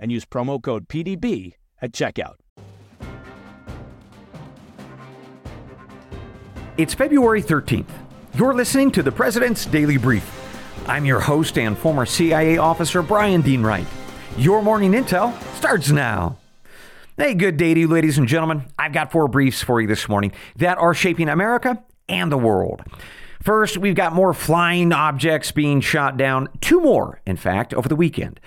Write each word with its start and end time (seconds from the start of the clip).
and 0.00 0.10
use 0.10 0.24
promo 0.24 0.60
code 0.60 0.88
PDB 0.88 1.54
at 1.80 1.92
checkout. 1.92 2.34
It's 6.76 6.94
February 6.94 7.42
13th. 7.42 7.90
You're 8.34 8.54
listening 8.54 8.90
to 8.92 9.02
the 9.02 9.12
President's 9.12 9.66
Daily 9.66 9.98
Brief. 9.98 10.38
I'm 10.88 11.04
your 11.04 11.20
host 11.20 11.58
and 11.58 11.76
former 11.76 12.06
CIA 12.06 12.56
officer, 12.56 13.02
Brian 13.02 13.42
Dean 13.42 13.62
Wright. 13.62 13.86
Your 14.38 14.62
morning 14.62 14.92
intel 14.92 15.38
starts 15.56 15.90
now. 15.90 16.38
Hey, 17.18 17.34
good 17.34 17.58
day 17.58 17.74
to 17.74 17.80
you, 17.80 17.88
ladies 17.88 18.16
and 18.16 18.26
gentlemen. 18.26 18.64
I've 18.78 18.94
got 18.94 19.12
four 19.12 19.28
briefs 19.28 19.62
for 19.62 19.80
you 19.80 19.86
this 19.86 20.08
morning 20.08 20.32
that 20.56 20.78
are 20.78 20.94
shaping 20.94 21.28
America 21.28 21.84
and 22.08 22.32
the 22.32 22.38
world. 22.38 22.82
First, 23.42 23.76
we've 23.76 23.94
got 23.94 24.14
more 24.14 24.32
flying 24.32 24.92
objects 24.92 25.52
being 25.52 25.80
shot 25.80 26.16
down, 26.16 26.48
two 26.60 26.80
more, 26.80 27.20
in 27.26 27.36
fact, 27.36 27.74
over 27.74 27.88
the 27.88 27.96
weekend. 27.96 28.40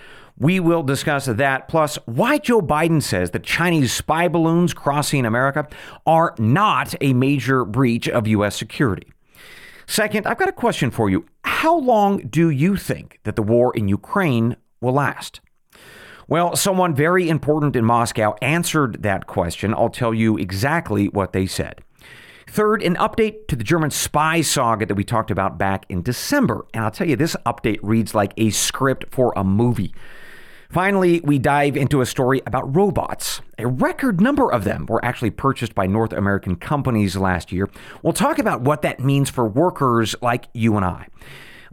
We 0.44 0.60
will 0.60 0.84
discuss 0.84 1.26
that, 1.26 1.70
plus 1.70 1.96
why 2.06 2.38
Joe 2.38 2.60
Biden 2.60 3.02
says 3.02 3.32
that 3.32 3.44
Chinese 3.44 3.94
spy 3.94 4.28
balloons 4.28 4.74
crossing 4.74 5.26
America 5.26 5.70
are 6.06 6.36
not 6.38 6.94
a 7.00 7.14
major 7.14 7.64
breach 7.64 8.10
of 8.10 8.28
U.S. 8.28 8.58
security. 8.58 9.08
Second, 9.88 10.28
I've 10.28 10.38
got 10.38 10.50
a 10.50 10.52
question 10.52 10.92
for 10.92 11.10
you. 11.10 11.26
How 11.46 11.78
long 11.78 12.28
do 12.28 12.50
you 12.50 12.76
think 12.76 13.22
that 13.24 13.38
the 13.38 13.42
war 13.42 13.74
in 13.74 13.88
Ukraine 13.88 14.58
will 14.82 14.92
last? 14.92 15.40
Well, 16.28 16.58
someone 16.58 16.94
very 16.94 17.30
important 17.30 17.78
in 17.78 17.86
Moscow 17.86 18.36
answered 18.42 19.02
that 19.02 19.28
question. 19.28 19.74
I'll 19.74 19.88
tell 19.88 20.14
you 20.14 20.38
exactly 20.38 21.08
what 21.08 21.32
they 21.32 21.48
said. 21.48 21.80
Third, 22.50 22.84
an 22.84 22.98
update 22.98 23.48
to 23.48 23.56
the 23.56 23.64
German 23.64 23.92
spy 23.92 24.42
saga 24.42 24.88
that 24.88 24.96
we 24.96 25.06
talked 25.06 25.32
about 25.32 25.58
back 25.58 25.86
in 25.88 26.02
December. 26.02 26.66
And 26.74 26.84
I'll 26.84 26.92
tell 26.92 27.08
you, 27.08 27.16
this 27.16 27.38
update 27.46 27.80
reads 27.82 28.14
like 28.14 28.34
a 28.36 28.50
script 28.50 29.06
for 29.10 29.32
a 29.38 29.46
movie. 29.46 29.94
Finally, 30.74 31.20
we 31.20 31.38
dive 31.38 31.78
into 31.78 32.02
a 32.02 32.06
story 32.06 32.42
about 32.48 32.76
robots. 32.76 33.42
A 33.60 33.68
record 33.68 34.20
number 34.20 34.52
of 34.52 34.64
them 34.64 34.88
were 34.88 35.06
actually 35.06 35.30
purchased 35.30 35.76
by 35.76 35.86
North 35.86 36.12
American 36.12 36.56
companies 36.56 37.16
last 37.16 37.52
year. 37.52 37.70
We'll 38.02 38.12
talk 38.12 38.40
about 38.40 38.62
what 38.62 38.82
that 38.82 39.00
means 39.00 39.30
for 39.30 39.48
workers 39.48 40.16
like 40.24 40.48
you 40.52 40.76
and 40.76 40.84
I. 40.84 41.10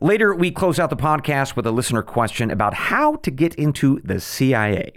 Later, 0.00 0.34
we 0.34 0.50
close 0.50 0.78
out 0.78 0.90
the 0.90 0.96
podcast 0.96 1.56
with 1.56 1.66
a 1.66 1.70
listener 1.70 2.02
question 2.02 2.50
about 2.50 2.74
how 2.74 3.16
to 3.16 3.30
get 3.30 3.54
into 3.54 4.00
the 4.04 4.20
CIA. 4.20 4.92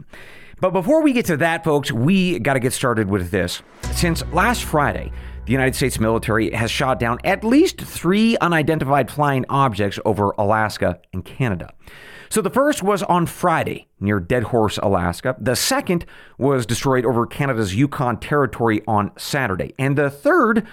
But 0.60 0.72
before 0.72 1.02
we 1.02 1.14
get 1.14 1.26
to 1.28 1.38
that, 1.38 1.64
folks, 1.64 1.90
we 1.90 2.40
got 2.40 2.56
to 2.56 2.60
get 2.60 2.74
started 2.74 3.10
with 3.10 3.32
this. 3.32 3.62
Since 3.94 4.22
last 4.34 4.66
Friday, 4.66 5.14
the 5.46 5.54
United 5.54 5.76
States 5.76 5.98
military 5.98 6.52
has 6.52 6.70
shot 6.70 7.00
down 7.00 7.20
at 7.24 7.46
least 7.46 7.80
three 7.80 8.36
unidentified 8.40 9.10
flying 9.10 9.46
objects 9.48 9.98
over 10.04 10.34
Alaska 10.38 11.00
and 11.14 11.24
Canada. 11.24 11.74
So 12.34 12.42
the 12.42 12.50
first 12.50 12.82
was 12.82 13.04
on 13.04 13.28
Friday 13.28 13.90
near 14.00 14.20
Deadhorse, 14.20 14.80
Alaska. 14.80 15.36
The 15.40 15.56
second 15.56 16.04
was 16.40 16.66
destroyed 16.66 17.06
over 17.06 17.28
Canada's 17.28 17.76
Yukon 17.76 18.18
territory 18.18 18.82
on 18.88 19.12
Saturday. 19.20 19.76
And 19.78 19.96
the 19.96 20.10
third 20.10 20.66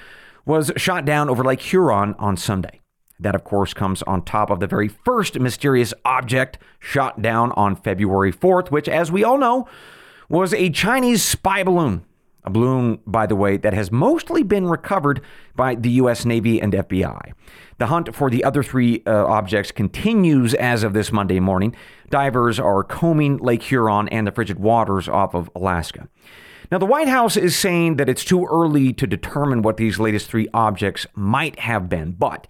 was 0.46 0.72
shot 0.78 1.04
down 1.04 1.28
over 1.28 1.44
Lake 1.44 1.60
Huron 1.60 2.14
on 2.18 2.38
Sunday. 2.38 2.80
That, 3.18 3.34
of 3.34 3.44
course, 3.44 3.74
comes 3.74 4.02
on 4.04 4.24
top 4.24 4.48
of 4.48 4.60
the 4.60 4.66
very 4.66 4.88
first 4.88 5.38
mysterious 5.38 5.92
object 6.06 6.56
shot 6.78 7.20
down 7.20 7.52
on 7.52 7.76
February 7.76 8.32
4th, 8.32 8.70
which, 8.70 8.88
as 8.88 9.12
we 9.12 9.22
all 9.22 9.36
know, 9.36 9.68
was 10.30 10.54
a 10.54 10.70
Chinese 10.70 11.22
spy 11.22 11.62
balloon. 11.62 12.06
A 12.44 12.50
balloon, 12.50 13.00
by 13.06 13.26
the 13.26 13.36
way, 13.36 13.56
that 13.58 13.74
has 13.74 13.90
mostly 13.90 14.42
been 14.42 14.66
recovered 14.66 15.20
by 15.54 15.74
the 15.74 15.90
U.S. 15.92 16.24
Navy 16.24 16.60
and 16.60 16.72
FBI. 16.72 17.32
The 17.78 17.86
hunt 17.86 18.14
for 18.14 18.30
the 18.30 18.44
other 18.44 18.62
three 18.62 19.02
uh, 19.06 19.26
objects 19.26 19.72
continues 19.72 20.54
as 20.54 20.82
of 20.82 20.92
this 20.92 21.12
Monday 21.12 21.40
morning. 21.40 21.74
Divers 22.08 22.58
are 22.58 22.82
combing 22.82 23.38
Lake 23.38 23.62
Huron 23.62 24.08
and 24.08 24.26
the 24.26 24.32
frigid 24.32 24.58
waters 24.58 25.08
off 25.08 25.34
of 25.34 25.50
Alaska. 25.54 26.08
Now, 26.70 26.78
the 26.78 26.86
White 26.86 27.08
House 27.08 27.36
is 27.36 27.56
saying 27.56 27.96
that 27.96 28.08
it's 28.08 28.24
too 28.24 28.46
early 28.46 28.92
to 28.92 29.06
determine 29.06 29.62
what 29.62 29.76
these 29.76 29.98
latest 29.98 30.28
three 30.28 30.46
objects 30.54 31.06
might 31.14 31.58
have 31.58 31.88
been, 31.88 32.12
but 32.12 32.46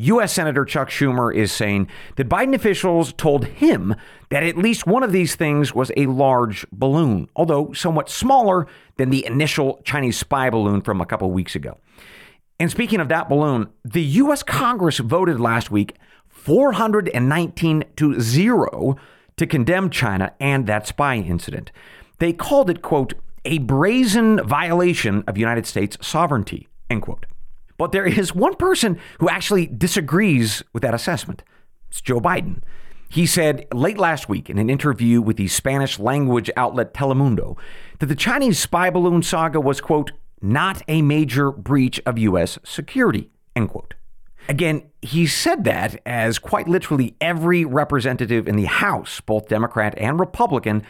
U.S. 0.00 0.32
Senator 0.32 0.64
Chuck 0.64 0.88
Schumer 0.88 1.34
is 1.34 1.52
saying 1.52 1.88
that 2.16 2.28
Biden 2.28 2.54
officials 2.54 3.12
told 3.12 3.44
him 3.44 3.94
that 4.30 4.42
at 4.42 4.56
least 4.56 4.86
one 4.86 5.02
of 5.02 5.12
these 5.12 5.34
things 5.34 5.74
was 5.74 5.92
a 5.96 6.06
large 6.06 6.66
balloon, 6.72 7.28
although 7.36 7.72
somewhat 7.72 8.08
smaller 8.08 8.66
than 8.96 9.10
the 9.10 9.26
initial 9.26 9.80
Chinese 9.84 10.18
spy 10.18 10.48
balloon 10.48 10.80
from 10.80 11.00
a 11.00 11.06
couple 11.06 11.30
weeks 11.30 11.54
ago. 11.54 11.76
And 12.58 12.70
speaking 12.70 13.00
of 13.00 13.08
that 13.08 13.28
balloon, 13.28 13.68
the 13.84 14.02
U.S. 14.02 14.42
Congress 14.42 14.98
voted 14.98 15.38
last 15.38 15.70
week 15.70 15.96
419 16.28 17.84
to 17.96 18.20
0 18.20 18.96
to 19.36 19.46
condemn 19.46 19.90
China 19.90 20.32
and 20.40 20.66
that 20.66 20.86
spy 20.86 21.16
incident. 21.16 21.72
They 22.18 22.32
called 22.32 22.70
it, 22.70 22.80
quote, 22.80 23.14
a 23.44 23.58
brazen 23.58 24.46
violation 24.46 25.24
of 25.26 25.36
United 25.36 25.66
States 25.66 25.98
sovereignty, 26.00 26.68
end 26.88 27.02
quote. 27.02 27.26
But 27.80 27.92
there 27.92 28.04
is 28.04 28.34
one 28.34 28.56
person 28.56 29.00
who 29.20 29.30
actually 29.30 29.64
disagrees 29.66 30.62
with 30.74 30.82
that 30.82 30.92
assessment. 30.92 31.42
It's 31.90 32.02
Joe 32.02 32.20
Biden. 32.20 32.60
He 33.08 33.24
said 33.24 33.66
late 33.72 33.96
last 33.96 34.28
week 34.28 34.50
in 34.50 34.58
an 34.58 34.68
interview 34.68 35.22
with 35.22 35.38
the 35.38 35.48
Spanish 35.48 35.98
language 35.98 36.50
outlet 36.58 36.92
Telemundo 36.92 37.56
that 37.98 38.04
the 38.04 38.14
Chinese 38.14 38.58
spy 38.58 38.90
balloon 38.90 39.22
saga 39.22 39.58
was, 39.62 39.80
quote, 39.80 40.12
not 40.42 40.82
a 40.88 41.00
major 41.00 41.50
breach 41.50 41.98
of 42.04 42.18
U.S. 42.18 42.58
security, 42.64 43.30
end 43.56 43.70
quote. 43.70 43.94
Again, 44.46 44.82
he 45.00 45.26
said 45.26 45.64
that 45.64 46.02
as 46.04 46.38
quite 46.38 46.68
literally 46.68 47.16
every 47.18 47.64
representative 47.64 48.46
in 48.46 48.56
the 48.56 48.66
House, 48.66 49.22
both 49.22 49.48
Democrat 49.48 49.94
and 49.96 50.20
Republican, 50.20 50.82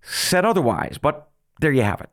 said 0.00 0.46
otherwise. 0.46 0.96
But 0.96 1.28
there 1.60 1.72
you 1.72 1.82
have 1.82 2.00
it. 2.00 2.08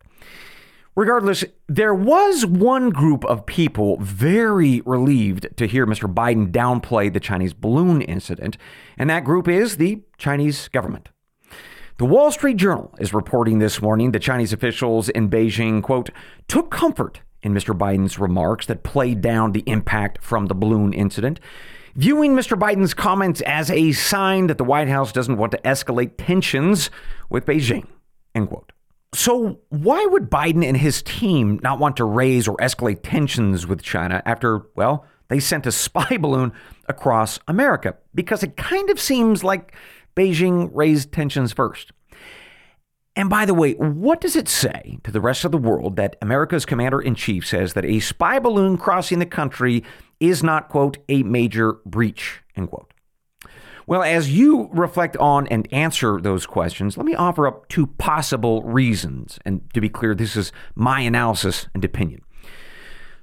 Regardless, 0.95 1.43
there 1.67 1.93
was 1.93 2.45
one 2.45 2.89
group 2.89 3.25
of 3.25 3.45
people 3.45 3.97
very 3.99 4.81
relieved 4.85 5.47
to 5.57 5.67
hear 5.67 5.85
Mr. 5.85 6.11
Biden 6.11 6.51
downplay 6.51 7.11
the 7.11 7.19
Chinese 7.19 7.53
balloon 7.53 8.01
incident, 8.01 8.57
and 8.97 9.09
that 9.09 9.25
group 9.25 9.49
is 9.49 9.75
the 9.75 10.01
Chinese 10.17 10.69
government. 10.69 11.09
The 11.97 12.05
Wall 12.05 12.31
Street 12.31 12.55
Journal 12.55 12.93
is 12.97 13.13
reporting 13.13 13.59
this 13.59 13.81
morning 13.81 14.11
that 14.11 14.21
Chinese 14.21 14.53
officials 14.53 15.09
in 15.09 15.29
Beijing, 15.29 15.83
quote, 15.83 16.11
took 16.47 16.71
comfort 16.71 17.21
in 17.43 17.53
Mr. 17.53 17.77
Biden's 17.77 18.17
remarks 18.17 18.65
that 18.67 18.83
played 18.83 19.19
down 19.19 19.51
the 19.51 19.63
impact 19.67 20.23
from 20.23 20.45
the 20.45 20.55
balloon 20.55 20.93
incident, 20.93 21.41
viewing 21.95 22.35
Mr. 22.35 22.57
Biden's 22.57 22.93
comments 22.93 23.41
as 23.41 23.69
a 23.69 23.91
sign 23.91 24.47
that 24.47 24.57
the 24.57 24.63
White 24.63 24.87
House 24.87 25.11
doesn't 25.11 25.37
want 25.37 25.51
to 25.51 25.57
escalate 25.59 26.13
tensions 26.17 26.89
with 27.29 27.45
Beijing, 27.45 27.85
end 28.33 28.47
quote. 28.47 28.71
So, 29.13 29.59
why 29.69 30.05
would 30.05 30.29
Biden 30.29 30.65
and 30.65 30.75
his 30.75 31.01
team 31.01 31.59
not 31.63 31.79
want 31.79 31.97
to 31.97 32.03
raise 32.03 32.47
or 32.47 32.57
escalate 32.57 32.99
tensions 33.01 33.65
with 33.65 33.81
China 33.81 34.21
after, 34.25 34.63
well, 34.75 35.05
they 35.29 35.39
sent 35.39 35.65
a 35.65 35.71
spy 35.71 36.17
balloon 36.19 36.51
across 36.87 37.39
America? 37.47 37.95
Because 38.13 38.43
it 38.43 38.57
kind 38.57 38.89
of 38.89 38.99
seems 38.99 39.43
like 39.43 39.73
Beijing 40.15 40.69
raised 40.73 41.11
tensions 41.11 41.53
first. 41.53 41.91
And 43.15 43.29
by 43.29 43.45
the 43.45 43.53
way, 43.53 43.73
what 43.73 44.19
does 44.19 44.35
it 44.35 44.49
say 44.49 44.99
to 45.03 45.11
the 45.11 45.21
rest 45.21 45.45
of 45.45 45.51
the 45.51 45.57
world 45.57 45.95
that 45.95 46.17
America's 46.21 46.65
commander 46.65 46.99
in 46.99 47.15
chief 47.15 47.47
says 47.47 47.73
that 47.73 47.85
a 47.85 48.01
spy 48.01 48.39
balloon 48.39 48.77
crossing 48.77 49.19
the 49.19 49.25
country 49.25 49.83
is 50.19 50.43
not, 50.43 50.67
quote, 50.67 50.97
a 51.07 51.23
major 51.23 51.73
breach, 51.85 52.41
end 52.57 52.69
quote? 52.69 52.91
Well, 53.87 54.01
as 54.01 54.35
you 54.35 54.69
reflect 54.73 55.15
on 55.17 55.47
and 55.47 55.71
answer 55.71 56.19
those 56.19 56.45
questions, 56.47 56.97
let 56.97 57.05
me 57.05 57.13
offer 57.13 57.45
up 57.45 57.67
two 57.69 57.87
possible 57.87 58.63
reasons. 58.63 59.37
And 59.45 59.61
to 59.73 59.81
be 59.81 59.89
clear, 59.89 60.15
this 60.15 60.35
is 60.35 60.51
my 60.73 61.01
analysis 61.01 61.67
and 61.73 61.85
opinion. 61.85 62.21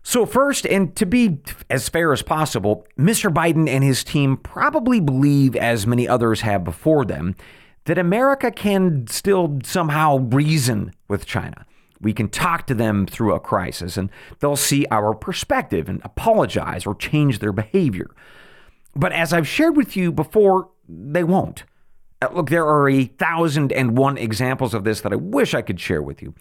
So, 0.04 0.26
first, 0.26 0.66
and 0.66 0.94
to 0.96 1.06
be 1.06 1.38
as 1.70 1.88
fair 1.88 2.12
as 2.12 2.22
possible, 2.22 2.86
Mr. 2.98 3.32
Biden 3.32 3.68
and 3.68 3.84
his 3.84 4.02
team 4.02 4.36
probably 4.36 4.98
believe, 4.98 5.54
as 5.54 5.86
many 5.86 6.08
others 6.08 6.40
have 6.40 6.64
before 6.64 7.04
them, 7.04 7.36
that 7.84 7.98
America 7.98 8.50
can 8.50 9.06
still 9.06 9.58
somehow 9.64 10.18
reason 10.18 10.92
with 11.08 11.26
China. 11.26 11.66
We 12.00 12.12
can 12.12 12.28
talk 12.28 12.66
to 12.66 12.74
them 12.74 13.06
through 13.06 13.32
a 13.34 13.40
crisis 13.40 13.96
and 13.96 14.10
they'll 14.40 14.56
see 14.56 14.86
our 14.90 15.14
perspective 15.14 15.88
and 15.88 16.00
apologize 16.04 16.84
or 16.84 16.96
change 16.96 17.38
their 17.38 17.52
behavior. 17.52 18.10
But 18.94 19.12
as 19.12 19.32
I've 19.32 19.48
shared 19.48 19.76
with 19.76 19.96
you 19.96 20.12
before, 20.12 20.70
they 20.88 21.24
won't. 21.24 21.64
Uh, 22.20 22.28
look, 22.32 22.50
there 22.50 22.66
are 22.66 22.88
a 22.88 23.04
thousand 23.04 23.72
and 23.72 23.96
one 23.96 24.18
examples 24.18 24.74
of 24.74 24.84
this 24.84 25.00
that 25.00 25.12
I 25.12 25.16
wish 25.16 25.54
I 25.54 25.62
could 25.62 25.80
share 25.80 26.02
with 26.02 26.22
you. 26.22 26.34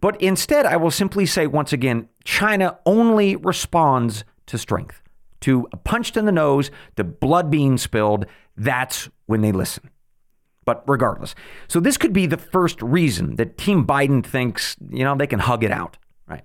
But 0.00 0.20
instead, 0.20 0.66
I 0.66 0.76
will 0.76 0.90
simply 0.90 1.26
say 1.26 1.46
once 1.46 1.72
again 1.72 2.08
China 2.24 2.78
only 2.84 3.36
responds 3.36 4.24
to 4.46 4.58
strength, 4.58 5.02
to 5.40 5.66
a 5.72 5.76
punch 5.76 6.16
in 6.16 6.26
the 6.26 6.32
nose, 6.32 6.70
to 6.96 7.04
blood 7.04 7.50
being 7.50 7.78
spilled. 7.78 8.26
That's 8.56 9.08
when 9.26 9.40
they 9.40 9.52
listen. 9.52 9.90
But 10.64 10.82
regardless, 10.86 11.34
so 11.68 11.80
this 11.80 11.96
could 11.96 12.12
be 12.12 12.26
the 12.26 12.36
first 12.36 12.80
reason 12.80 13.36
that 13.36 13.58
Team 13.58 13.86
Biden 13.86 14.24
thinks, 14.24 14.76
you 14.90 15.04
know, 15.04 15.16
they 15.16 15.26
can 15.26 15.40
hug 15.40 15.62
it 15.62 15.70
out, 15.70 15.98
right? 16.26 16.44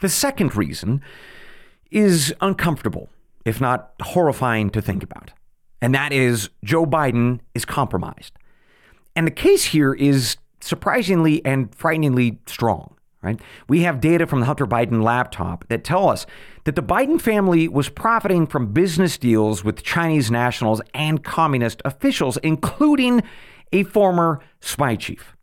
The 0.00 0.08
second 0.08 0.56
reason 0.56 1.02
is 1.90 2.34
uncomfortable, 2.40 3.08
if 3.46 3.60
not 3.60 3.92
horrifying 4.02 4.70
to 4.70 4.82
think 4.82 5.02
about. 5.02 5.32
And 5.80 5.94
that 5.94 6.12
is 6.12 6.50
Joe 6.64 6.84
Biden 6.84 7.40
is 7.54 7.64
compromised. 7.64 8.32
And 9.14 9.26
the 9.26 9.32
case 9.32 9.64
here 9.64 9.94
is 9.94 10.36
surprisingly 10.60 11.44
and 11.44 11.74
frighteningly 11.74 12.40
strong 12.46 12.96
right? 13.26 13.40
We 13.68 13.80
have 13.80 14.00
data 14.00 14.26
from 14.26 14.40
the 14.40 14.46
Hunter 14.46 14.66
Biden 14.66 15.02
laptop 15.02 15.66
that 15.68 15.82
tell 15.84 16.08
us 16.08 16.26
that 16.64 16.76
the 16.76 16.82
Biden 16.82 17.20
family 17.20 17.66
was 17.66 17.88
profiting 17.88 18.46
from 18.46 18.72
business 18.72 19.18
deals 19.18 19.64
with 19.64 19.82
Chinese 19.82 20.30
nationals 20.30 20.80
and 20.94 21.24
communist 21.24 21.82
officials, 21.84 22.36
including 22.38 23.22
a 23.72 23.82
former 23.82 24.40
spy 24.60 24.94
chief. 24.94 25.35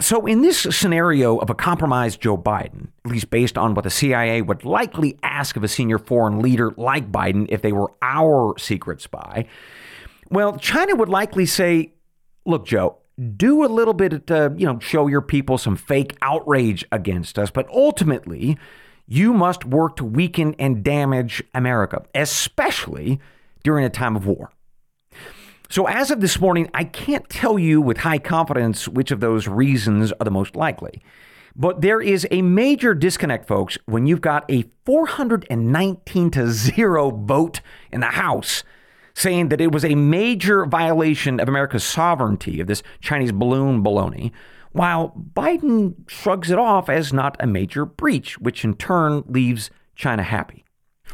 So, 0.00 0.26
in 0.26 0.42
this 0.42 0.60
scenario 0.60 1.38
of 1.38 1.50
a 1.50 1.56
compromised 1.56 2.20
Joe 2.20 2.38
Biden, 2.38 2.88
at 3.04 3.10
least 3.10 3.30
based 3.30 3.58
on 3.58 3.74
what 3.74 3.82
the 3.82 3.90
CIA 3.90 4.42
would 4.42 4.64
likely 4.64 5.18
ask 5.24 5.56
of 5.56 5.64
a 5.64 5.68
senior 5.68 5.98
foreign 5.98 6.38
leader 6.38 6.72
like 6.76 7.10
Biden 7.10 7.46
if 7.48 7.62
they 7.62 7.72
were 7.72 7.92
our 8.00 8.56
secret 8.58 9.00
spy, 9.00 9.46
well, 10.30 10.56
China 10.56 10.94
would 10.94 11.08
likely 11.08 11.46
say, 11.46 11.94
Look, 12.46 12.64
Joe, 12.64 12.98
do 13.36 13.64
a 13.64 13.66
little 13.66 13.92
bit 13.92 14.28
to, 14.28 14.46
uh, 14.46 14.50
you 14.56 14.66
know, 14.66 14.78
show 14.78 15.08
your 15.08 15.20
people 15.20 15.58
some 15.58 15.74
fake 15.74 16.16
outrage 16.22 16.84
against 16.92 17.36
us, 17.36 17.50
but 17.50 17.68
ultimately, 17.70 18.56
you 19.08 19.32
must 19.32 19.64
work 19.64 19.96
to 19.96 20.04
weaken 20.04 20.54
and 20.60 20.84
damage 20.84 21.42
America, 21.54 22.04
especially 22.14 23.18
during 23.64 23.84
a 23.84 23.90
time 23.90 24.14
of 24.14 24.26
war. 24.26 24.52
So, 25.70 25.86
as 25.86 26.10
of 26.10 26.22
this 26.22 26.40
morning, 26.40 26.70
I 26.72 26.84
can't 26.84 27.28
tell 27.28 27.58
you 27.58 27.82
with 27.82 27.98
high 27.98 28.18
confidence 28.18 28.88
which 28.88 29.10
of 29.10 29.20
those 29.20 29.46
reasons 29.46 30.12
are 30.12 30.24
the 30.24 30.30
most 30.30 30.56
likely. 30.56 31.02
But 31.54 31.82
there 31.82 32.00
is 32.00 32.26
a 32.30 32.40
major 32.40 32.94
disconnect, 32.94 33.46
folks, 33.46 33.76
when 33.84 34.06
you've 34.06 34.22
got 34.22 34.50
a 34.50 34.64
419 34.86 36.30
to 36.30 36.50
0 36.50 37.10
vote 37.10 37.60
in 37.92 38.00
the 38.00 38.06
House 38.06 38.64
saying 39.12 39.50
that 39.50 39.60
it 39.60 39.70
was 39.70 39.84
a 39.84 39.94
major 39.94 40.64
violation 40.64 41.38
of 41.38 41.48
America's 41.48 41.84
sovereignty 41.84 42.60
of 42.60 42.66
this 42.66 42.82
Chinese 43.00 43.32
balloon 43.32 43.84
baloney, 43.84 44.32
while 44.72 45.12
Biden 45.34 46.08
shrugs 46.08 46.50
it 46.50 46.58
off 46.58 46.88
as 46.88 47.12
not 47.12 47.36
a 47.40 47.46
major 47.46 47.84
breach, 47.84 48.38
which 48.38 48.64
in 48.64 48.74
turn 48.74 49.22
leaves 49.26 49.70
China 49.94 50.22
happy. 50.22 50.64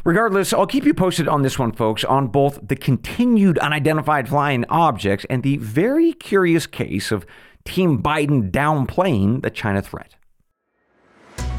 Regardless, 0.05 0.53
I'll 0.53 0.67
keep 0.67 0.85
you 0.85 0.93
posted 0.93 1.27
on 1.27 1.41
this 1.41 1.57
one, 1.57 1.71
folks, 1.71 2.03
on 2.03 2.27
both 2.27 2.59
the 2.61 2.75
continued 2.75 3.57
unidentified 3.57 4.29
flying 4.29 4.63
objects 4.69 5.25
and 5.31 5.41
the 5.41 5.57
very 5.57 6.13
curious 6.13 6.67
case 6.67 7.11
of 7.11 7.25
Team 7.65 8.03
Biden 8.03 8.51
downplaying 8.51 9.41
the 9.41 9.49
China 9.49 9.81
threat. 9.81 10.15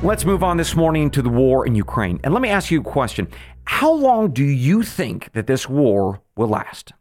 Let's 0.00 0.24
move 0.24 0.44
on 0.44 0.58
this 0.58 0.76
morning 0.76 1.10
to 1.10 1.22
the 1.22 1.28
war 1.28 1.66
in 1.66 1.74
Ukraine. 1.74 2.20
And 2.22 2.32
let 2.32 2.40
me 2.40 2.48
ask 2.48 2.70
you 2.70 2.82
a 2.82 2.84
question. 2.84 3.26
How 3.64 3.92
long 3.92 4.30
do 4.30 4.44
you 4.44 4.84
think 4.84 5.32
that 5.32 5.48
this 5.48 5.68
war 5.68 6.20
will 6.36 6.46
last? 6.46 6.92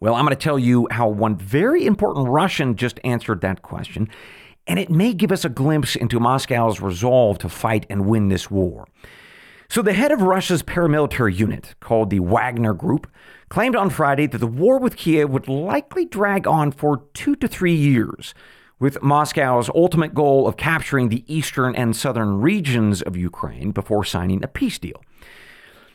Well, 0.00 0.14
I'm 0.14 0.26
going 0.26 0.36
to 0.36 0.44
tell 0.44 0.58
you 0.58 0.86
how 0.90 1.08
one 1.08 1.36
very 1.36 1.86
important 1.86 2.28
Russian 2.28 2.76
just 2.76 3.00
answered 3.04 3.40
that 3.40 3.62
question, 3.62 4.06
and 4.66 4.78
it 4.78 4.90
may 4.90 5.14
give 5.14 5.32
us 5.32 5.46
a 5.46 5.48
glimpse 5.48 5.96
into 5.96 6.20
Moscow's 6.20 6.80
resolve 6.82 7.38
to 7.38 7.48
fight 7.48 7.86
and 7.88 8.04
win 8.04 8.28
this 8.28 8.50
war. 8.50 8.86
So, 9.72 9.80
the 9.80 9.94
head 9.94 10.12
of 10.12 10.20
Russia's 10.20 10.62
paramilitary 10.62 11.34
unit, 11.34 11.76
called 11.80 12.10
the 12.10 12.20
Wagner 12.20 12.74
Group, 12.74 13.10
claimed 13.48 13.74
on 13.74 13.88
Friday 13.88 14.26
that 14.26 14.36
the 14.36 14.46
war 14.46 14.78
with 14.78 14.96
Kiev 14.96 15.30
would 15.30 15.48
likely 15.48 16.04
drag 16.04 16.46
on 16.46 16.72
for 16.72 17.04
two 17.14 17.34
to 17.36 17.48
three 17.48 17.74
years, 17.74 18.34
with 18.78 19.02
Moscow's 19.02 19.70
ultimate 19.70 20.12
goal 20.12 20.46
of 20.46 20.58
capturing 20.58 21.08
the 21.08 21.24
eastern 21.26 21.74
and 21.74 21.96
southern 21.96 22.42
regions 22.42 23.00
of 23.00 23.16
Ukraine 23.16 23.70
before 23.70 24.04
signing 24.04 24.44
a 24.44 24.46
peace 24.46 24.78
deal. 24.78 25.02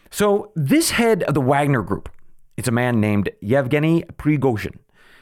So, 0.10 0.52
this 0.56 0.90
head 0.90 1.22
of 1.22 1.36
the 1.36 1.42
Wagner 1.42 1.84
Group, 1.84 2.10
it's 2.58 2.68
a 2.68 2.72
man 2.72 3.00
named 3.00 3.30
Yevgeny 3.42 4.02
Prigozhin, 4.18 4.80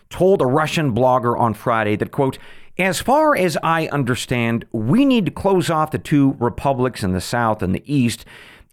told 0.09 0.41
a 0.41 0.45
Russian 0.45 0.93
blogger 0.93 1.37
on 1.37 1.53
Friday 1.53 1.95
that, 1.95 2.11
quote, 2.11 2.37
as 2.77 3.01
far 3.01 3.35
as 3.37 3.57
I 3.63 3.87
understand, 3.87 4.65
we 4.71 5.05
need 5.05 5.25
to 5.25 5.31
close 5.31 5.69
off 5.69 5.91
the 5.91 5.97
two 5.97 6.35
republics 6.39 7.03
in 7.03 7.13
the 7.13 7.21
south 7.21 7.61
and 7.61 7.73
the 7.73 7.83
east, 7.85 8.25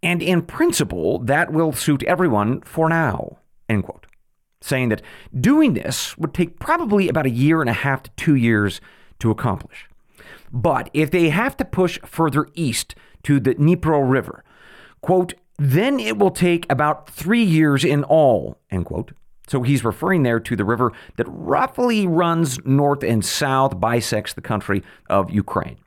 and 0.03 0.21
in 0.21 0.43
principle, 0.43 1.21
that 1.21 1.53
will 1.53 1.73
suit 1.73 2.03
everyone 2.03 2.61
for 2.63 2.89
now, 2.89 3.39
end 3.69 3.85
quote. 3.85 4.07
Saying 4.61 4.89
that 4.89 5.03
doing 5.39 5.75
this 5.75 6.17
would 6.19 6.35
take 6.35 6.59
probably 6.59 7.09
about 7.09 7.27
a 7.27 7.31
year 7.31 7.61
and 7.61 7.71
a 7.71 7.75
half 7.75 8.03
to 8.03 8.11
two 8.17 8.35
years 8.35 8.81
to 9.21 9.31
accomplish. 9.31 9.89
But 10.53 10.91
if 10.93 11.11
they 11.11 11.31
have 11.31 11.57
to 11.59 11.65
push 11.65 11.99
further 12.05 12.49
east 12.55 12.95
to 13.23 13.39
the 13.39 13.55
Dnipro 13.55 14.09
River, 14.09 14.45
quote, 15.01 15.35
then 15.59 16.01
it 16.01 16.19
will 16.19 16.31
take 16.31 16.71
about 16.71 17.09
three 17.09 17.43
years 17.43 17.85
in 17.85 18.03
all, 18.05 18.59
end 18.71 18.87
quote. 18.87 19.13
So 19.49 19.63
he's 19.63 19.85
referring 19.85 20.23
there 20.23 20.41
to 20.41 20.57
the 20.57 20.65
river 20.65 20.93
that 21.17 21.27
roughly 21.29 22.07
runs 22.07 22.65
north 22.65 23.03
and 23.03 23.25
south, 23.25 23.81
bisects 23.81 24.35
the 24.35 24.41
country 24.41 24.83
of 25.11 25.31
Ukraine. 25.31 25.79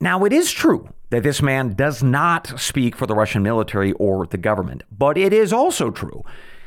Now, 0.00 0.24
it 0.24 0.32
is 0.32 0.50
true 0.50 0.88
that 1.10 1.22
this 1.22 1.40
man 1.40 1.74
does 1.74 2.02
not 2.02 2.58
speak 2.58 2.96
for 2.96 3.06
the 3.06 3.14
Russian 3.14 3.42
military 3.42 3.92
or 3.92 4.26
the 4.26 4.38
government, 4.38 4.82
but 4.90 5.16
it 5.16 5.32
is 5.32 5.52
also 5.52 5.90
true 5.90 6.24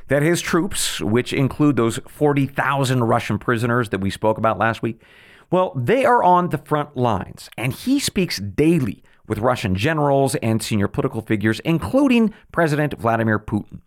that 0.07 0.23
his 0.23 0.41
troops, 0.41 1.01
which 1.01 1.33
include 1.33 1.75
those 1.75 1.99
40,000 2.07 3.03
Russian 3.03 3.37
prisoners 3.39 3.89
that 3.89 3.99
we 3.99 4.09
spoke 4.09 4.37
about 4.37 4.57
last 4.57 4.81
week, 4.81 5.01
well, 5.51 5.73
they 5.75 6.05
are 6.05 6.23
on 6.23 6.49
the 6.49 6.57
front 6.57 6.95
lines, 6.97 7.49
and 7.57 7.73
he 7.73 7.99
speaks 7.99 8.37
daily 8.37 9.03
with 9.27 9.39
Russian 9.39 9.75
generals 9.75 10.35
and 10.35 10.63
senior 10.63 10.87
political 10.87 11.21
figures, 11.21 11.59
including 11.61 12.33
President 12.51 12.97
Vladimir 12.97 13.39
Putin. 13.39 13.81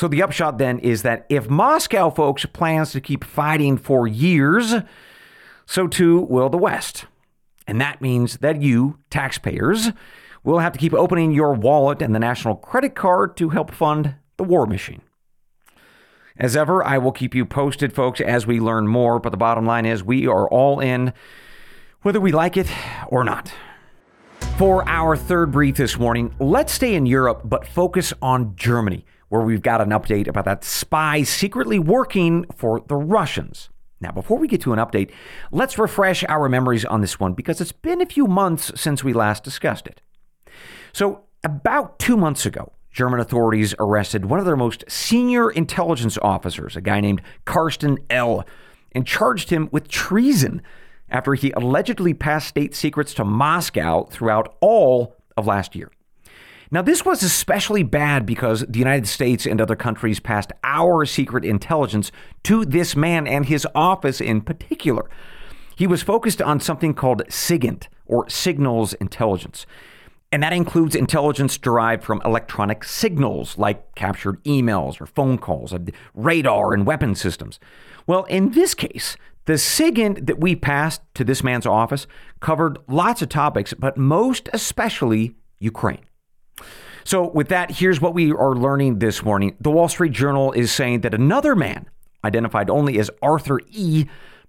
So 0.00 0.08
the 0.08 0.22
upshot 0.22 0.56
then 0.56 0.78
is 0.78 1.02
that 1.02 1.26
if 1.28 1.50
Moscow, 1.50 2.08
folks, 2.08 2.46
plans 2.46 2.92
to 2.92 3.02
keep 3.02 3.22
fighting 3.22 3.76
for 3.76 4.08
years, 4.08 4.76
so 5.66 5.88
too 5.88 6.20
will 6.20 6.48
the 6.48 6.56
West. 6.56 7.04
And 7.66 7.78
that 7.82 8.00
means 8.00 8.38
that 8.38 8.62
you, 8.62 8.98
taxpayers, 9.10 9.90
will 10.42 10.60
have 10.60 10.72
to 10.72 10.78
keep 10.78 10.94
opening 10.94 11.32
your 11.32 11.52
wallet 11.52 12.00
and 12.00 12.14
the 12.14 12.18
national 12.18 12.54
credit 12.54 12.94
card 12.94 13.36
to 13.36 13.50
help 13.50 13.70
fund 13.72 14.14
the 14.38 14.42
war 14.42 14.64
machine. 14.64 15.02
As 16.34 16.56
ever, 16.56 16.82
I 16.82 16.96
will 16.96 17.12
keep 17.12 17.34
you 17.34 17.44
posted, 17.44 17.92
folks, 17.92 18.22
as 18.22 18.46
we 18.46 18.58
learn 18.58 18.88
more. 18.88 19.20
But 19.20 19.32
the 19.32 19.36
bottom 19.36 19.66
line 19.66 19.84
is 19.84 20.02
we 20.02 20.26
are 20.26 20.48
all 20.48 20.80
in, 20.80 21.12
whether 22.00 22.20
we 22.20 22.32
like 22.32 22.56
it 22.56 22.72
or 23.08 23.22
not. 23.22 23.52
For 24.56 24.82
our 24.88 25.14
third 25.14 25.52
brief 25.52 25.76
this 25.76 25.98
morning, 25.98 26.34
let's 26.38 26.72
stay 26.72 26.94
in 26.94 27.04
Europe, 27.04 27.42
but 27.44 27.66
focus 27.66 28.14
on 28.22 28.56
Germany, 28.56 29.04
where 29.30 29.40
we've 29.40 29.62
got 29.62 29.80
an 29.80 29.90
update 29.90 30.28
about 30.28 30.44
that 30.44 30.62
spy 30.64 31.22
secretly 31.22 31.78
working 31.78 32.44
for 32.54 32.80
the 32.86 32.96
Russians. 32.96 33.70
Now, 34.00 34.10
before 34.10 34.38
we 34.38 34.48
get 34.48 34.60
to 34.62 34.72
an 34.72 34.78
update, 34.78 35.12
let's 35.52 35.78
refresh 35.78 36.24
our 36.24 36.48
memories 36.48 36.84
on 36.84 37.00
this 37.00 37.18
one 37.20 37.34
because 37.34 37.60
it's 37.60 37.72
been 37.72 38.00
a 38.00 38.06
few 38.06 38.26
months 38.26 38.72
since 38.74 39.04
we 39.04 39.12
last 39.12 39.44
discussed 39.44 39.86
it. 39.86 40.02
So, 40.92 41.24
about 41.44 41.98
two 41.98 42.16
months 42.16 42.44
ago, 42.44 42.72
German 42.90 43.20
authorities 43.20 43.74
arrested 43.78 44.24
one 44.24 44.40
of 44.40 44.46
their 44.46 44.56
most 44.56 44.84
senior 44.88 45.50
intelligence 45.50 46.18
officers, 46.22 46.76
a 46.76 46.80
guy 46.80 47.00
named 47.00 47.22
Carsten 47.44 47.98
L., 48.10 48.44
and 48.92 49.06
charged 49.06 49.50
him 49.50 49.68
with 49.70 49.86
treason 49.86 50.60
after 51.08 51.34
he 51.34 51.52
allegedly 51.52 52.14
passed 52.14 52.48
state 52.48 52.74
secrets 52.74 53.14
to 53.14 53.24
Moscow 53.24 54.04
throughout 54.04 54.56
all 54.60 55.16
of 55.36 55.46
last 55.46 55.76
year. 55.76 55.92
Now, 56.72 56.82
this 56.82 57.04
was 57.04 57.24
especially 57.24 57.82
bad 57.82 58.24
because 58.24 58.64
the 58.68 58.78
United 58.78 59.08
States 59.08 59.44
and 59.44 59.60
other 59.60 59.74
countries 59.74 60.20
passed 60.20 60.52
our 60.62 61.04
secret 61.04 61.44
intelligence 61.44 62.12
to 62.44 62.64
this 62.64 62.94
man 62.94 63.26
and 63.26 63.46
his 63.46 63.66
office 63.74 64.20
in 64.20 64.40
particular. 64.40 65.10
He 65.74 65.88
was 65.88 66.02
focused 66.02 66.40
on 66.40 66.60
something 66.60 66.94
called 66.94 67.22
SIGINT, 67.28 67.88
or 68.06 68.28
Signals 68.28 68.92
Intelligence. 68.94 69.66
And 70.30 70.42
that 70.42 70.52
includes 70.52 70.94
intelligence 70.94 71.58
derived 71.58 72.04
from 72.04 72.22
electronic 72.24 72.84
signals 72.84 73.58
like 73.58 73.94
captured 73.96 74.42
emails 74.44 75.00
or 75.00 75.06
phone 75.06 75.38
calls, 75.38 75.74
radar 76.14 76.72
and 76.72 76.86
weapon 76.86 77.16
systems. 77.16 77.58
Well, 78.06 78.24
in 78.24 78.52
this 78.52 78.74
case, 78.74 79.16
the 79.46 79.54
SIGINT 79.54 80.26
that 80.26 80.38
we 80.38 80.54
passed 80.54 81.02
to 81.14 81.24
this 81.24 81.42
man's 81.42 81.66
office 81.66 82.06
covered 82.38 82.78
lots 82.86 83.22
of 83.22 83.28
topics, 83.28 83.74
but 83.74 83.96
most 83.96 84.48
especially 84.52 85.34
Ukraine. 85.58 86.04
So, 87.04 87.28
with 87.28 87.48
that, 87.48 87.70
here's 87.70 88.00
what 88.00 88.14
we 88.14 88.32
are 88.32 88.54
learning 88.54 88.98
this 88.98 89.22
morning. 89.22 89.56
The 89.60 89.70
Wall 89.70 89.88
Street 89.88 90.12
Journal 90.12 90.52
is 90.52 90.70
saying 90.70 91.00
that 91.00 91.14
another 91.14 91.56
man, 91.56 91.86
identified 92.24 92.70
only 92.70 92.98
as 92.98 93.10
Arthur 93.22 93.60
E., 93.70 94.06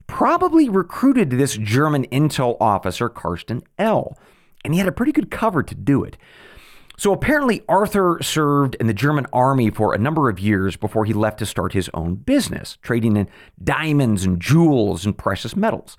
probably 0.07 0.67
recruited 0.67 1.29
this 1.29 1.55
German 1.55 2.05
intel 2.07 2.57
officer, 2.59 3.07
Carsten 3.07 3.63
L., 3.79 4.17
and 4.63 4.73
he 4.73 4.79
had 4.79 4.87
a 4.87 4.91
pretty 4.91 5.11
good 5.11 5.31
cover 5.31 5.63
to 5.63 5.73
do 5.73 6.03
it. 6.03 6.17
So 6.97 7.13
apparently, 7.13 7.63
Arthur 7.67 8.19
served 8.21 8.75
in 8.75 8.85
the 8.85 8.93
German 8.93 9.25
army 9.33 9.71
for 9.71 9.93
a 9.93 9.97
number 9.97 10.29
of 10.29 10.39
years 10.39 10.75
before 10.75 11.05
he 11.05 11.13
left 11.13 11.39
to 11.39 11.47
start 11.47 11.73
his 11.73 11.89
own 11.95 12.15
business, 12.15 12.77
trading 12.83 13.17
in 13.17 13.27
diamonds 13.63 14.23
and 14.23 14.39
jewels 14.39 15.03
and 15.03 15.17
precious 15.17 15.55
metals. 15.55 15.97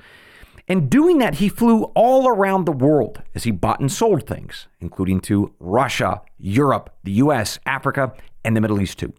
And 0.69 0.89
doing 0.89 1.19
that, 1.19 1.37
he 1.37 1.49
flew 1.49 1.85
all 1.95 2.29
around 2.29 2.65
the 2.65 2.73
world 2.73 3.23
as 3.35 3.45
he 3.45 3.51
bought 3.51 3.81
and 3.81 3.91
sold 3.91 4.27
things, 4.27 4.69
including 4.81 5.21
to 5.23 5.55
Russia, 5.59 6.23
Europe, 6.39 6.95
the 7.05 7.13
US, 7.13 7.59
Africa, 7.67 8.15
and 8.45 8.57
the 8.57 8.61
Middle 8.61 8.81
East 8.81 8.99
too. 8.99 9.13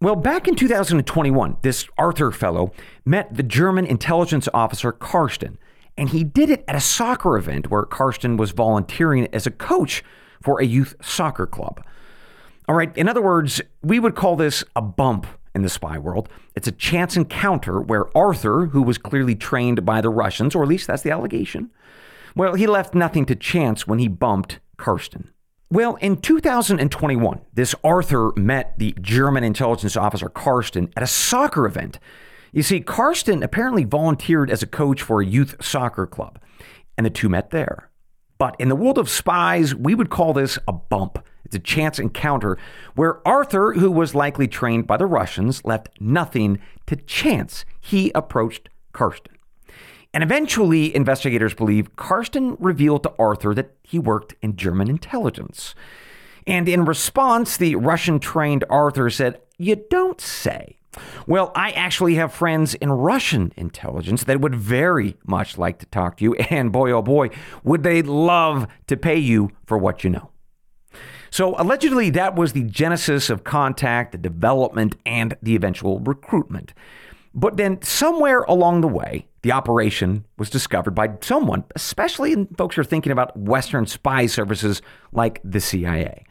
Well, 0.00 0.16
back 0.16 0.48
in 0.48 0.54
2021, 0.54 1.58
this 1.62 1.88
Arthur 1.96 2.30
fellow 2.30 2.72
met 3.04 3.34
the 3.34 3.42
German 3.42 3.86
intelligence 3.86 4.48
officer 4.52 4.92
Carsten, 4.92 5.56
and 5.96 6.10
he 6.10 6.24
did 6.24 6.50
it 6.50 6.64
at 6.66 6.74
a 6.74 6.80
soccer 6.80 7.36
event 7.36 7.70
where 7.70 7.84
Carsten 7.84 8.36
was 8.36 8.50
volunteering 8.50 9.28
as 9.32 9.46
a 9.46 9.50
coach 9.50 10.02
for 10.42 10.60
a 10.60 10.66
youth 10.66 10.94
soccer 11.00 11.46
club. 11.46 11.82
All 12.68 12.74
right, 12.74 12.94
in 12.96 13.08
other 13.08 13.22
words, 13.22 13.60
we 13.82 14.00
would 14.00 14.14
call 14.14 14.36
this 14.36 14.64
a 14.74 14.82
bump 14.82 15.26
in 15.54 15.62
the 15.62 15.68
spy 15.68 15.98
world. 15.98 16.28
It's 16.54 16.68
a 16.68 16.72
chance 16.72 17.16
encounter 17.16 17.80
where 17.80 18.16
Arthur, 18.16 18.66
who 18.66 18.82
was 18.82 18.98
clearly 18.98 19.34
trained 19.34 19.84
by 19.84 20.00
the 20.00 20.10
Russians, 20.10 20.54
or 20.54 20.62
at 20.62 20.68
least 20.68 20.86
that's 20.86 21.02
the 21.02 21.10
allegation, 21.10 21.70
well, 22.36 22.54
he 22.54 22.66
left 22.66 22.94
nothing 22.94 23.26
to 23.26 23.36
chance 23.36 23.86
when 23.86 24.00
he 24.00 24.08
bumped 24.08 24.58
Carsten. 24.76 25.30
Well, 25.70 25.94
in 25.96 26.18
2021, 26.18 27.40
this 27.52 27.74
Arthur 27.82 28.32
met 28.36 28.78
the 28.78 28.94
German 29.00 29.44
intelligence 29.44 29.96
officer 29.96 30.28
Carsten 30.28 30.92
at 30.96 31.02
a 31.02 31.06
soccer 31.06 31.66
event. 31.66 31.98
You 32.52 32.62
see, 32.62 32.80
Carsten 32.80 33.42
apparently 33.42 33.84
volunteered 33.84 34.50
as 34.50 34.62
a 34.62 34.66
coach 34.66 35.02
for 35.02 35.20
a 35.20 35.26
youth 35.26 35.56
soccer 35.60 36.06
club, 36.06 36.38
and 36.96 37.04
the 37.04 37.10
two 37.10 37.28
met 37.28 37.50
there. 37.50 37.90
But 38.38 38.56
in 38.58 38.68
the 38.68 38.76
world 38.76 38.98
of 38.98 39.08
spies, 39.08 39.74
we 39.74 39.94
would 39.94 40.10
call 40.10 40.32
this 40.32 40.58
a 40.68 40.72
bump. 40.72 41.24
A 41.54 41.58
chance 41.58 41.98
encounter 41.98 42.58
where 42.94 43.26
Arthur, 43.26 43.74
who 43.74 43.90
was 43.90 44.14
likely 44.14 44.48
trained 44.48 44.86
by 44.86 44.96
the 44.96 45.06
Russians, 45.06 45.64
left 45.64 45.88
nothing 46.00 46.58
to 46.86 46.96
chance. 46.96 47.64
He 47.80 48.10
approached 48.14 48.68
Carsten. 48.92 49.34
And 50.12 50.22
eventually, 50.22 50.94
investigators 50.94 51.54
believe 51.54 51.96
Carsten 51.96 52.56
revealed 52.60 53.02
to 53.02 53.12
Arthur 53.18 53.52
that 53.54 53.74
he 53.82 53.98
worked 53.98 54.34
in 54.40 54.56
German 54.56 54.88
intelligence. 54.88 55.74
And 56.46 56.68
in 56.68 56.84
response, 56.84 57.56
the 57.56 57.74
Russian 57.74 58.20
trained 58.20 58.64
Arthur 58.70 59.10
said, 59.10 59.40
You 59.58 59.84
don't 59.90 60.20
say. 60.20 60.76
Well, 61.26 61.50
I 61.56 61.70
actually 61.72 62.14
have 62.14 62.32
friends 62.32 62.74
in 62.74 62.92
Russian 62.92 63.52
intelligence 63.56 64.24
that 64.24 64.40
would 64.40 64.54
very 64.54 65.16
much 65.26 65.58
like 65.58 65.78
to 65.80 65.86
talk 65.86 66.18
to 66.18 66.24
you, 66.24 66.34
and 66.34 66.70
boy, 66.70 66.92
oh 66.92 67.02
boy, 67.02 67.30
would 67.62 67.82
they 67.82 68.02
love 68.02 68.68
to 68.86 68.96
pay 68.96 69.18
you 69.18 69.50
for 69.66 69.78
what 69.78 70.04
you 70.04 70.10
know. 70.10 70.30
So, 71.34 71.56
allegedly, 71.58 72.10
that 72.10 72.36
was 72.36 72.52
the 72.52 72.62
genesis 72.62 73.28
of 73.28 73.42
contact, 73.42 74.12
the 74.12 74.18
development, 74.18 74.94
and 75.04 75.36
the 75.42 75.56
eventual 75.56 75.98
recruitment. 75.98 76.72
But 77.34 77.56
then, 77.56 77.82
somewhere 77.82 78.42
along 78.42 78.82
the 78.82 78.86
way, 78.86 79.26
the 79.42 79.50
operation 79.50 80.26
was 80.38 80.48
discovered 80.48 80.92
by 80.92 81.08
someone, 81.22 81.64
especially 81.74 82.46
folks 82.56 82.76
who 82.76 82.82
are 82.82 82.84
thinking 82.84 83.10
about 83.10 83.36
Western 83.36 83.84
spy 83.86 84.26
services 84.26 84.80
like 85.10 85.40
the 85.42 85.58
CIA. 85.58 86.22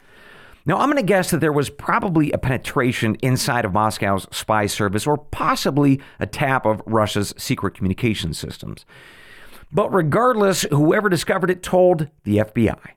Now, 0.64 0.78
I'm 0.78 0.90
going 0.90 0.96
to 0.96 1.02
guess 1.02 1.30
that 1.32 1.42
there 1.42 1.52
was 1.52 1.68
probably 1.68 2.32
a 2.32 2.38
penetration 2.38 3.16
inside 3.16 3.66
of 3.66 3.74
Moscow's 3.74 4.26
spy 4.34 4.64
service 4.64 5.06
or 5.06 5.18
possibly 5.18 6.00
a 6.18 6.26
tap 6.26 6.64
of 6.64 6.80
Russia's 6.86 7.34
secret 7.36 7.74
communication 7.74 8.32
systems. 8.32 8.86
But 9.70 9.92
regardless, 9.92 10.62
whoever 10.70 11.10
discovered 11.10 11.50
it 11.50 11.62
told 11.62 12.08
the 12.22 12.38
FBI. 12.38 12.94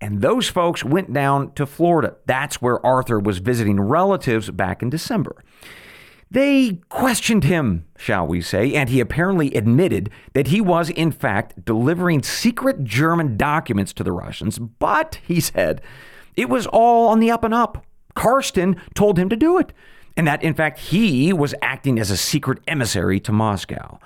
And 0.00 0.20
those 0.20 0.48
folks 0.48 0.84
went 0.84 1.12
down 1.12 1.52
to 1.54 1.66
Florida. 1.66 2.16
That's 2.26 2.60
where 2.60 2.84
Arthur 2.84 3.18
was 3.18 3.38
visiting 3.38 3.80
relatives 3.80 4.50
back 4.50 4.82
in 4.82 4.90
December. 4.90 5.42
They 6.30 6.80
questioned 6.88 7.44
him, 7.44 7.86
shall 7.96 8.26
we 8.26 8.40
say, 8.40 8.74
and 8.74 8.88
he 8.88 9.00
apparently 9.00 9.54
admitted 9.54 10.10
that 10.34 10.48
he 10.48 10.60
was, 10.60 10.90
in 10.90 11.12
fact, 11.12 11.64
delivering 11.64 12.22
secret 12.24 12.82
German 12.82 13.36
documents 13.36 13.92
to 13.94 14.04
the 14.04 14.12
Russians. 14.12 14.58
But, 14.58 15.20
he 15.26 15.40
said, 15.40 15.80
it 16.34 16.48
was 16.48 16.66
all 16.66 17.08
on 17.08 17.20
the 17.20 17.30
up 17.30 17.44
and 17.44 17.54
up. 17.54 17.84
Carsten 18.14 18.76
told 18.94 19.18
him 19.18 19.28
to 19.28 19.36
do 19.36 19.56
it, 19.58 19.72
and 20.16 20.26
that, 20.26 20.42
in 20.42 20.54
fact, 20.54 20.78
he 20.80 21.32
was 21.32 21.54
acting 21.62 21.98
as 21.98 22.10
a 22.10 22.16
secret 22.16 22.58
emissary 22.66 23.20
to 23.20 23.30
Moscow, 23.30 24.00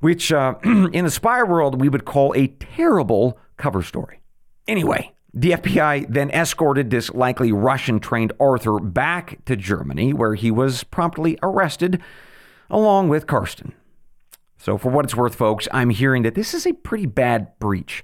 which 0.00 0.32
uh, 0.32 0.54
in 0.64 1.04
the 1.04 1.10
spy 1.10 1.42
world 1.42 1.78
we 1.80 1.90
would 1.90 2.06
call 2.06 2.32
a 2.34 2.46
terrible 2.46 3.38
cover 3.58 3.82
story. 3.82 4.20
Anyway, 4.66 5.12
the 5.32 5.50
FBI 5.50 6.06
then 6.08 6.30
escorted 6.30 6.90
this 6.90 7.10
likely 7.10 7.50
Russian 7.50 7.98
trained 7.98 8.32
Arthur 8.38 8.78
back 8.78 9.44
to 9.46 9.56
Germany, 9.56 10.12
where 10.12 10.34
he 10.34 10.50
was 10.50 10.84
promptly 10.84 11.38
arrested 11.42 12.00
along 12.70 13.08
with 13.08 13.26
Carsten. 13.26 13.74
So, 14.56 14.78
for 14.78 14.90
what 14.90 15.04
it's 15.04 15.16
worth, 15.16 15.34
folks, 15.34 15.68
I'm 15.72 15.90
hearing 15.90 16.22
that 16.22 16.34
this 16.34 16.54
is 16.54 16.66
a 16.66 16.72
pretty 16.72 17.06
bad 17.06 17.58
breach. 17.58 18.02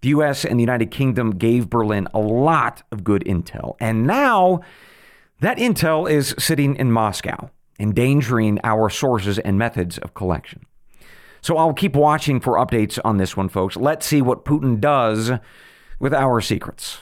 The 0.00 0.08
US 0.08 0.44
and 0.44 0.58
the 0.58 0.62
United 0.62 0.90
Kingdom 0.90 1.32
gave 1.32 1.70
Berlin 1.70 2.08
a 2.14 2.18
lot 2.18 2.82
of 2.90 3.04
good 3.04 3.22
intel, 3.24 3.76
and 3.78 4.06
now 4.06 4.60
that 5.40 5.58
intel 5.58 6.10
is 6.10 6.34
sitting 6.38 6.74
in 6.76 6.90
Moscow, 6.90 7.50
endangering 7.78 8.58
our 8.64 8.90
sources 8.90 9.38
and 9.38 9.58
methods 9.58 9.98
of 9.98 10.14
collection. 10.14 10.64
So, 11.42 11.58
I'll 11.58 11.74
keep 11.74 11.94
watching 11.94 12.40
for 12.40 12.54
updates 12.54 12.98
on 13.04 13.18
this 13.18 13.36
one, 13.36 13.50
folks. 13.50 13.76
Let's 13.76 14.06
see 14.06 14.22
what 14.22 14.46
Putin 14.46 14.80
does 14.80 15.32
with 16.00 16.12
our 16.12 16.40
secrets. 16.40 16.98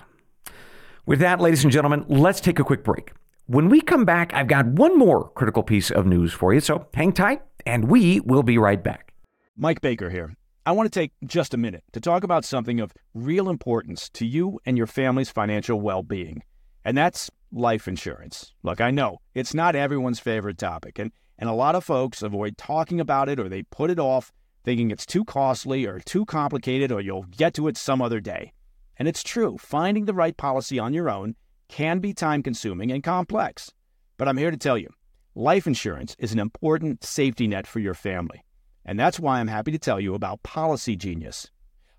With 1.07 1.21
that, 1.21 1.41
ladies 1.41 1.65
and 1.65 1.73
gentlemen, 1.73 2.05
let's 2.09 2.41
take 2.41 2.59
a 2.59 2.65
quick 2.65 2.85
break. 2.85 3.13
When 3.47 3.71
we 3.71 3.81
come 3.81 4.05
back, 4.05 4.35
I've 4.35 4.49
got 4.49 4.67
one 4.67 4.99
more 4.99 5.31
critical 5.31 5.63
piece 5.63 5.91
of 5.91 6.05
news 6.05 6.35
for 6.35 6.53
you, 6.53 6.61
so 6.61 6.87
hang 6.93 7.15
tight, 7.15 7.41
and 7.65 7.89
we 7.89 8.21
will 8.21 8.43
be 8.43 8.59
right 8.59 8.83
back. 8.85 9.15
Mike 9.57 9.81
Baker 9.81 10.11
here. 10.11 10.35
I 10.67 10.73
want 10.73 10.93
to 10.93 11.01
take 11.01 11.13
just 11.25 11.55
a 11.55 11.57
minute 11.57 11.83
to 11.95 12.01
talk 12.01 12.25
about 12.25 12.45
something 12.45 12.79
of 12.79 12.93
real 13.15 13.49
importance 13.49 14.11
to 14.11 14.27
you 14.27 14.61
and 14.67 14.77
your 14.77 14.87
family's 14.87 15.31
financial 15.31 15.81
well 15.81 16.03
being, 16.03 16.43
and 16.85 16.95
that's 16.95 17.31
life 17.51 17.89
insurance. 17.89 18.53
Look, 18.63 18.83
I 18.83 18.91
know 18.91 19.17
it's 19.35 19.55
not 19.55 19.75
everyone's 19.75 20.21
favorite 20.21 20.59
topic, 20.59 20.99
and, 20.99 21.11
and 21.39 21.49
a 21.49 21.55
lot 21.55 21.75
of 21.75 21.85
folks 21.85 22.23
avoid 22.23 22.59
talking 22.59 23.01
about 23.01 23.31
it 23.31 23.41
or 23.41 23.49
they 23.49 23.63
put 23.63 23.91
it 23.91 23.99
off 23.99 24.31
thinking 24.63 24.91
it's 24.91 25.07
too 25.07 25.25
costly 25.25 25.87
or 25.87 26.01
too 26.01 26.27
complicated 26.27 26.93
or 26.93 27.01
you'll 27.01 27.23
get 27.23 27.55
to 27.55 27.69
it 27.69 27.79
some 27.79 28.03
other 28.03 28.21
day. 28.21 28.53
And 28.99 29.07
it's 29.07 29.23
true, 29.23 29.57
finding 29.59 30.07
the 30.07 30.15
right 30.15 30.37
policy 30.37 30.79
on 30.79 30.93
your 30.93 31.09
own 31.09 31.37
can 31.69 32.01
be 32.01 32.13
time 32.13 32.43
consuming 32.43 32.91
and 32.91 33.03
complex. 33.03 33.71
But 34.17 34.27
I'm 34.27 34.37
here 34.37 34.51
to 34.51 34.57
tell 34.57 34.77
you 34.77 34.89
life 35.35 35.67
insurance 35.67 36.17
is 36.19 36.33
an 36.33 36.41
important 36.41 37.05
safety 37.05 37.47
net 37.47 37.67
for 37.67 37.79
your 37.79 37.95
family. 37.95 38.45
And 38.85 38.99
that's 38.99 39.21
why 39.21 39.39
I'm 39.39 39.49
happy 39.49 39.71
to 39.71 39.79
tell 39.79 40.01
you 40.01 40.15
about 40.15 40.43
Policy 40.43 40.97
Genius. 40.97 41.51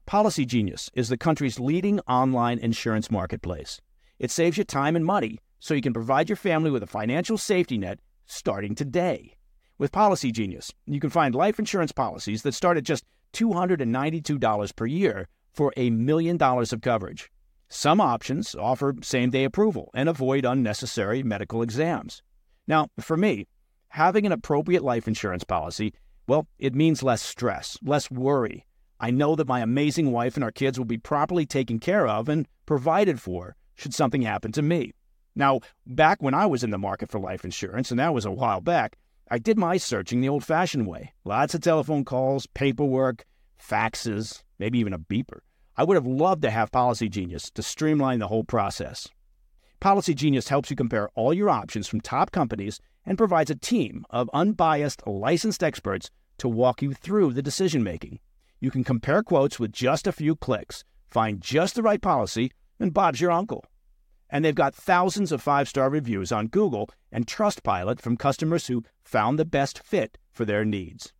Policy 0.05 0.45
Genius 0.45 0.89
is 0.93 1.07
the 1.07 1.17
country's 1.17 1.59
leading 1.59 1.99
online 2.01 2.59
insurance 2.59 3.09
marketplace. 3.09 3.79
It 4.17 4.31
saves 4.31 4.57
you 4.57 4.63
time 4.65 4.95
and 4.95 5.05
money 5.05 5.39
so 5.59 5.73
you 5.73 5.81
can 5.81 5.93
provide 5.93 6.27
your 6.27 6.35
family 6.35 6.71
with 6.71 6.83
a 6.83 6.87
financial 6.87 7.37
safety 7.37 7.77
net 7.77 7.99
starting 8.25 8.75
today. 8.75 9.35
With 9.77 9.93
Policy 9.93 10.31
Genius, 10.31 10.73
you 10.85 10.99
can 10.99 11.09
find 11.09 11.33
life 11.33 11.59
insurance 11.59 11.93
policies 11.93 12.41
that 12.41 12.53
start 12.53 12.75
at 12.75 12.83
just 12.83 13.05
$292 13.33 14.75
per 14.75 14.85
year 14.85 15.29
for 15.59 15.73
a 15.75 15.89
million 15.89 16.37
dollars 16.37 16.71
of 16.71 16.79
coverage. 16.79 17.29
Some 17.67 17.99
options 17.99 18.55
offer 18.55 18.95
same 19.01 19.29
day 19.29 19.43
approval 19.43 19.91
and 19.93 20.07
avoid 20.07 20.45
unnecessary 20.45 21.21
medical 21.21 21.61
exams. 21.61 22.23
Now, 22.65 22.87
for 22.97 23.17
me, 23.17 23.45
having 23.89 24.25
an 24.25 24.31
appropriate 24.31 24.85
life 24.85 25.05
insurance 25.05 25.43
policy, 25.43 25.93
well, 26.29 26.47
it 26.59 26.73
means 26.73 27.03
less 27.03 27.21
stress, 27.21 27.77
less 27.83 28.09
worry, 28.09 28.65
I 29.01 29.11
know 29.11 29.35
that 29.35 29.49
my 29.49 29.59
amazing 29.59 30.13
wife 30.13 30.35
and 30.35 30.45
our 30.45 30.51
kids 30.51 30.77
will 30.77 30.85
be 30.85 30.97
properly 30.97 31.45
taken 31.45 31.77
care 31.77 32.07
of 32.07 32.29
and 32.29 32.47
provided 32.65 33.19
for 33.19 33.57
should 33.75 33.93
something 33.93 34.21
happen 34.21 34.53
to 34.53 34.61
me. 34.61 34.93
Now, 35.35 35.59
back 35.85 36.21
when 36.21 36.33
I 36.33 36.45
was 36.45 36.63
in 36.63 36.69
the 36.69 36.77
market 36.77 37.11
for 37.11 37.19
life 37.19 37.43
insurance, 37.43 37.91
and 37.91 37.99
that 37.99 38.13
was 38.13 38.23
a 38.23 38.31
while 38.31 38.61
back, 38.61 38.97
I 39.29 39.39
did 39.39 39.57
my 39.57 39.75
searching 39.75 40.21
the 40.21 40.29
old 40.29 40.45
fashioned 40.45 40.87
way. 40.87 41.11
Lots 41.25 41.53
of 41.53 41.59
telephone 41.59 42.05
calls, 42.05 42.47
paperwork, 42.47 43.25
faxes, 43.61 44.41
maybe 44.57 44.79
even 44.79 44.93
a 44.93 44.99
beeper. 44.99 45.39
I 45.79 45.83
would 45.83 45.95
have 45.95 46.05
loved 46.05 46.41
to 46.41 46.51
have 46.51 46.73
Policy 46.73 47.07
Genius 47.07 47.49
to 47.51 47.63
streamline 47.63 48.19
the 48.19 48.27
whole 48.27 48.43
process. 48.43 49.07
Policy 49.79 50.13
Genius 50.13 50.49
helps 50.49 50.69
you 50.69 50.75
compare 50.75 51.07
all 51.15 51.33
your 51.33 51.49
options 51.49 51.87
from 51.87 52.01
top 52.01 52.31
companies 52.31 52.81
and 53.05 53.17
provides 53.17 53.49
a 53.49 53.55
team 53.55 54.05
of 54.09 54.29
unbiased, 54.33 55.07
licensed 55.07 55.63
experts 55.63 56.11
to 56.39 56.49
walk 56.49 56.81
you 56.81 56.93
through 56.93 57.31
the 57.31 57.41
decision 57.41 57.81
making. 57.81 58.19
You 58.59 58.71
can 58.71 58.83
compare 58.83 59.23
quotes 59.23 59.57
with 59.57 59.71
just 59.71 60.05
a 60.05 60.11
few 60.11 60.35
clicks, 60.35 60.83
find 61.09 61.39
just 61.39 61.75
the 61.75 61.81
right 61.81 62.01
policy, 62.01 62.51
and 62.77 62.93
Bob's 62.93 63.21
your 63.21 63.31
uncle. 63.31 63.63
And 64.29 64.43
they've 64.43 64.53
got 64.53 64.75
thousands 64.75 65.31
of 65.31 65.41
five 65.41 65.69
star 65.69 65.89
reviews 65.89 66.33
on 66.33 66.47
Google 66.47 66.89
and 67.09 67.25
Trustpilot 67.25 68.01
from 68.01 68.17
customers 68.17 68.67
who 68.67 68.83
found 69.05 69.39
the 69.39 69.45
best 69.45 69.79
fit 69.79 70.17
for 70.29 70.43
their 70.43 70.65
needs. 70.65 71.13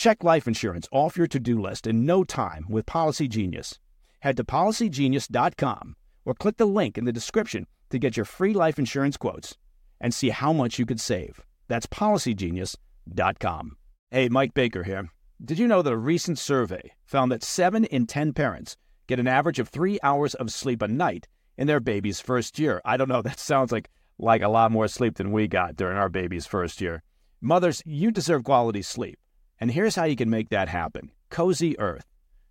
Check 0.00 0.24
life 0.24 0.48
insurance 0.48 0.88
off 0.92 1.18
your 1.18 1.26
to 1.26 1.38
do 1.38 1.60
list 1.60 1.86
in 1.86 2.06
no 2.06 2.24
time 2.24 2.64
with 2.70 2.86
Policy 2.86 3.28
Genius. 3.28 3.78
Head 4.20 4.34
to 4.38 4.44
policygenius.com 4.44 5.94
or 6.24 6.32
click 6.32 6.56
the 6.56 6.64
link 6.64 6.96
in 6.96 7.04
the 7.04 7.12
description 7.12 7.66
to 7.90 7.98
get 7.98 8.16
your 8.16 8.24
free 8.24 8.54
life 8.54 8.78
insurance 8.78 9.18
quotes 9.18 9.58
and 10.00 10.14
see 10.14 10.30
how 10.30 10.54
much 10.54 10.78
you 10.78 10.86
could 10.86 11.02
save. 11.02 11.42
That's 11.68 11.84
policygenius.com. 11.84 13.76
Hey, 14.10 14.30
Mike 14.30 14.54
Baker 14.54 14.84
here. 14.84 15.10
Did 15.44 15.58
you 15.58 15.68
know 15.68 15.82
that 15.82 15.92
a 15.92 15.98
recent 15.98 16.38
survey 16.38 16.92
found 17.04 17.30
that 17.30 17.44
7 17.44 17.84
in 17.84 18.06
10 18.06 18.32
parents 18.32 18.78
get 19.06 19.20
an 19.20 19.28
average 19.28 19.58
of 19.58 19.68
3 19.68 19.98
hours 20.02 20.34
of 20.34 20.50
sleep 20.50 20.80
a 20.80 20.88
night 20.88 21.28
in 21.58 21.66
their 21.66 21.78
baby's 21.78 22.20
first 22.20 22.58
year? 22.58 22.80
I 22.86 22.96
don't 22.96 23.10
know, 23.10 23.20
that 23.28 23.38
sounds 23.38 23.70
like 23.70 23.90
like 24.18 24.40
a 24.40 24.48
lot 24.48 24.72
more 24.72 24.88
sleep 24.88 25.16
than 25.16 25.30
we 25.30 25.46
got 25.46 25.76
during 25.76 25.98
our 25.98 26.08
baby's 26.08 26.46
first 26.46 26.80
year. 26.80 27.02
Mothers, 27.42 27.82
you 27.84 28.10
deserve 28.10 28.44
quality 28.44 28.80
sleep. 28.80 29.18
And 29.60 29.70
here's 29.70 29.94
how 29.94 30.04
you 30.04 30.16
can 30.16 30.30
make 30.30 30.48
that 30.48 30.70
happen. 30.70 31.10
Cozy 31.28 31.78
Earth. 31.78 32.06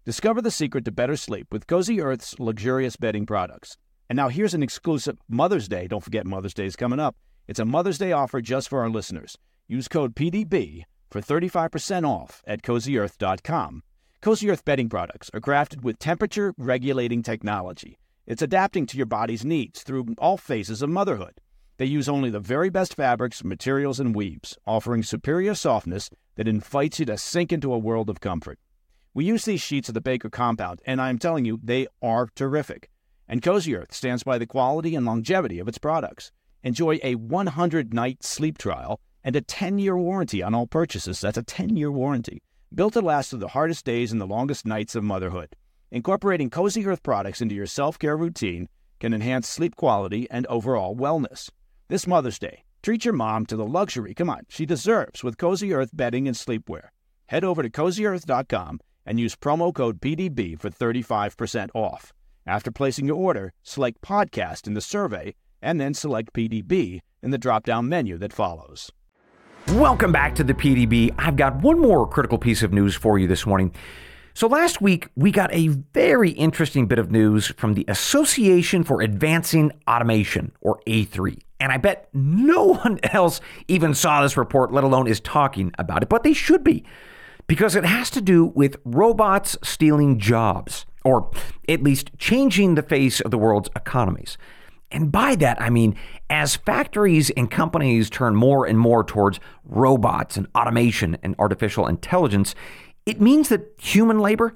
Discover 0.06 0.44
the 0.44 0.52
secret 0.52 0.86
to 0.86 0.92
better 0.92 1.16
sleep 1.16 1.48
with 1.52 1.66
Cozy 1.66 2.02
Earth's 2.02 2.40
luxurious 2.40 2.98
bedding 2.98 3.26
products. 3.26 3.78
And 4.10 4.16
now 4.16 4.30
here's 4.30 4.54
an 4.54 4.62
exclusive 4.62 5.18
Mother's 5.28 5.68
Day. 5.68 5.88
Don't 5.88 6.04
forget 6.04 6.28
Mother's 6.28 6.54
Day 6.54 6.66
is 6.66 6.76
coming 6.76 7.00
up. 7.00 7.16
It's 7.48 7.60
a 7.60 7.66
Mother's 7.66 7.98
Day 7.98 8.12
offer 8.12 8.42
just 8.42 8.70
for 8.70 8.82
our 8.82 8.90
listeners. 8.90 9.38
Use 9.68 9.88
code 9.88 10.16
PDB 10.16 10.84
for 11.10 11.20
35% 11.20 12.08
off 12.08 12.44
at 12.46 12.62
cozyearth.com. 12.62 13.82
Cozy 14.22 14.50
Earth 14.50 14.64
bedding 14.64 14.90
products 14.90 15.32
are 15.34 15.42
crafted 15.42 15.82
with 15.82 15.98
temperature 15.98 16.54
regulating 16.58 17.24
technology. 17.24 17.98
It's 18.28 18.44
adapting 18.44 18.86
to 18.88 18.98
your 18.98 19.08
body's 19.08 19.44
needs 19.44 19.82
through 19.82 20.14
all 20.20 20.38
phases 20.38 20.84
of 20.84 20.90
motherhood. 20.92 21.42
They 21.80 21.86
use 21.86 22.10
only 22.10 22.30
the 22.30 22.42
very 22.42 22.70
best 22.70 22.94
fabrics, 22.94 23.42
materials, 23.42 24.02
and 24.02 24.14
weaves, 24.14 24.58
offering 24.68 25.02
superior 25.02 25.56
softness 25.56 26.10
that 26.36 26.46
invites 26.46 27.00
you 27.00 27.06
to 27.06 27.18
sink 27.18 27.54
into 27.54 27.74
a 27.74 27.78
world 27.78 28.10
of 28.10 28.20
comfort. 28.20 28.60
We 29.14 29.24
use 29.24 29.46
these 29.46 29.62
sheets 29.62 29.88
of 29.88 29.94
the 29.94 30.02
Baker 30.02 30.30
compound, 30.30 30.82
and 30.86 31.02
I'm 31.02 31.18
telling 31.18 31.46
you, 31.46 31.58
they 31.64 31.88
are 32.02 32.28
terrific. 32.36 32.90
And 33.30 33.42
Cozy 33.42 33.78
Earth 33.78 33.94
stands 33.94 34.24
by 34.24 34.38
the 34.38 34.46
quality 34.46 34.94
and 34.94 35.06
longevity 35.06 35.58
of 35.58 35.70
its 35.70 35.78
products. 35.78 36.34
Enjoy 36.64 37.00
a 37.02 37.16
100 37.16 37.94
night 37.94 38.26
sleep 38.26 38.58
trial 38.58 39.00
and 39.24 39.38
a 39.38 39.42
10 39.42 39.80
year 39.80 39.98
warranty 39.98 40.44
on 40.44 40.54
all 40.54 40.68
purchases. 40.68 41.22
That's 41.22 41.38
a 41.38 41.44
10 41.44 41.78
year 41.78 41.94
warranty. 41.94 42.44
Built 42.76 42.92
to 42.92 43.02
last 43.02 43.30
through 43.30 43.40
the 43.40 43.48
hardest 43.48 43.86
days 43.86 44.12
and 44.12 44.20
the 44.20 44.28
longest 44.28 44.66
nights 44.66 44.96
of 44.96 45.06
motherhood. 45.06 45.56
Incorporating 45.92 46.50
Cozy 46.50 46.86
Earth 46.86 47.04
products 47.04 47.40
into 47.40 47.56
your 47.56 47.68
self 47.68 47.98
care 47.98 48.18
routine 48.18 48.68
can 49.00 49.14
enhance 49.14 49.48
sleep 49.48 49.78
quality 49.78 50.28
and 50.30 50.46
overall 50.48 50.94
wellness. 50.94 51.50
This 51.90 52.06
Mother's 52.06 52.38
Day, 52.38 52.66
treat 52.84 53.04
your 53.04 53.16
mom 53.16 53.48
to 53.48 53.56
the 53.56 53.66
luxury, 53.66 54.14
come 54.14 54.30
on, 54.30 54.42
she 54.48 54.64
deserves 54.64 55.24
with 55.24 55.40
Cozy 55.40 55.74
Earth 55.74 55.90
bedding 55.92 56.28
and 56.28 56.38
sleepwear. 56.38 56.90
Head 57.30 57.44
over 57.44 57.64
to 57.64 57.70
cozyearth.com 57.72 58.80
and 59.08 59.20
use 59.20 59.36
promo 59.36 59.74
code 59.74 60.00
PDB 60.00 60.62
for 60.62 60.70
35% 60.70 61.70
off. 61.74 62.14
After 62.46 62.70
placing 62.70 63.08
your 63.08 63.16
order, 63.16 63.54
select 63.64 64.02
podcast 64.02 64.68
in 64.68 64.76
the 64.76 64.82
survey 64.82 65.34
and 65.64 65.82
then 65.82 65.96
select 65.96 66.32
PDB 66.32 67.00
in 67.24 67.32
the 67.32 67.40
drop 67.40 67.64
down 67.66 67.90
menu 67.90 68.20
that 68.20 68.34
follows. 68.34 68.92
Welcome 69.70 70.12
back 70.12 70.36
to 70.36 70.44
the 70.44 70.54
PDB. 70.54 71.16
I've 71.18 71.38
got 71.38 71.56
one 71.56 71.80
more 71.80 72.08
critical 72.08 72.38
piece 72.38 72.62
of 72.62 72.72
news 72.72 72.94
for 72.94 73.18
you 73.18 73.26
this 73.26 73.48
morning. 73.48 73.74
So, 74.40 74.48
last 74.48 74.80
week, 74.80 75.10
we 75.18 75.32
got 75.32 75.54
a 75.54 75.68
very 75.68 76.30
interesting 76.30 76.88
bit 76.88 76.98
of 76.98 77.12
news 77.12 77.48
from 77.58 77.74
the 77.74 77.84
Association 77.90 78.86
for 78.86 79.02
Advancing 79.02 79.74
Automation, 79.86 80.54
or 80.62 80.80
A3. 80.88 81.40
And 81.60 81.74
I 81.74 81.78
bet 81.78 82.08
no 82.14 82.64
one 82.84 83.02
else 83.04 83.42
even 83.68 83.94
saw 83.94 84.22
this 84.22 84.38
report, 84.38 84.72
let 84.72 84.86
alone 84.86 85.08
is 85.08 85.20
talking 85.20 85.74
about 85.78 86.04
it, 86.04 86.08
but 86.08 86.24
they 86.24 86.32
should 86.32 86.64
be, 86.64 86.86
because 87.48 87.76
it 87.76 87.84
has 87.84 88.10
to 88.12 88.22
do 88.22 88.46
with 88.46 88.78
robots 88.86 89.58
stealing 89.62 90.20
jobs, 90.20 90.86
or 91.04 91.30
at 91.68 91.84
least 91.84 92.12
changing 92.18 92.76
the 92.76 92.82
face 92.82 93.20
of 93.20 93.32
the 93.32 93.38
world's 93.38 93.70
economies. 93.76 94.38
And 94.90 95.12
by 95.12 95.36
that, 95.36 95.62
I 95.62 95.70
mean, 95.70 95.96
as 96.30 96.56
factories 96.56 97.30
and 97.32 97.52
companies 97.52 98.10
turn 98.10 98.36
more 98.36 98.66
and 98.66 98.80
more 98.80 99.04
towards 99.04 99.40
robots 99.66 100.38
and 100.38 100.48
automation 100.56 101.18
and 101.22 101.36
artificial 101.38 101.88
intelligence, 101.88 102.56
it 103.10 103.20
means 103.20 103.50
that 103.50 103.74
human 103.82 104.20
labor, 104.20 104.56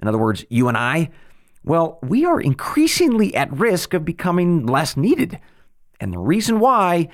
in 0.00 0.06
other 0.06 0.18
words, 0.18 0.44
you 0.50 0.68
and 0.68 0.76
I, 0.76 1.10
well, 1.64 1.98
we 2.02 2.26
are 2.26 2.38
increasingly 2.38 3.34
at 3.34 3.50
risk 3.50 3.94
of 3.94 4.04
becoming 4.04 4.66
less 4.66 4.96
needed. 4.96 5.40
And 5.98 6.12
the 6.12 6.18
reason 6.18 6.60
why, 6.60 7.08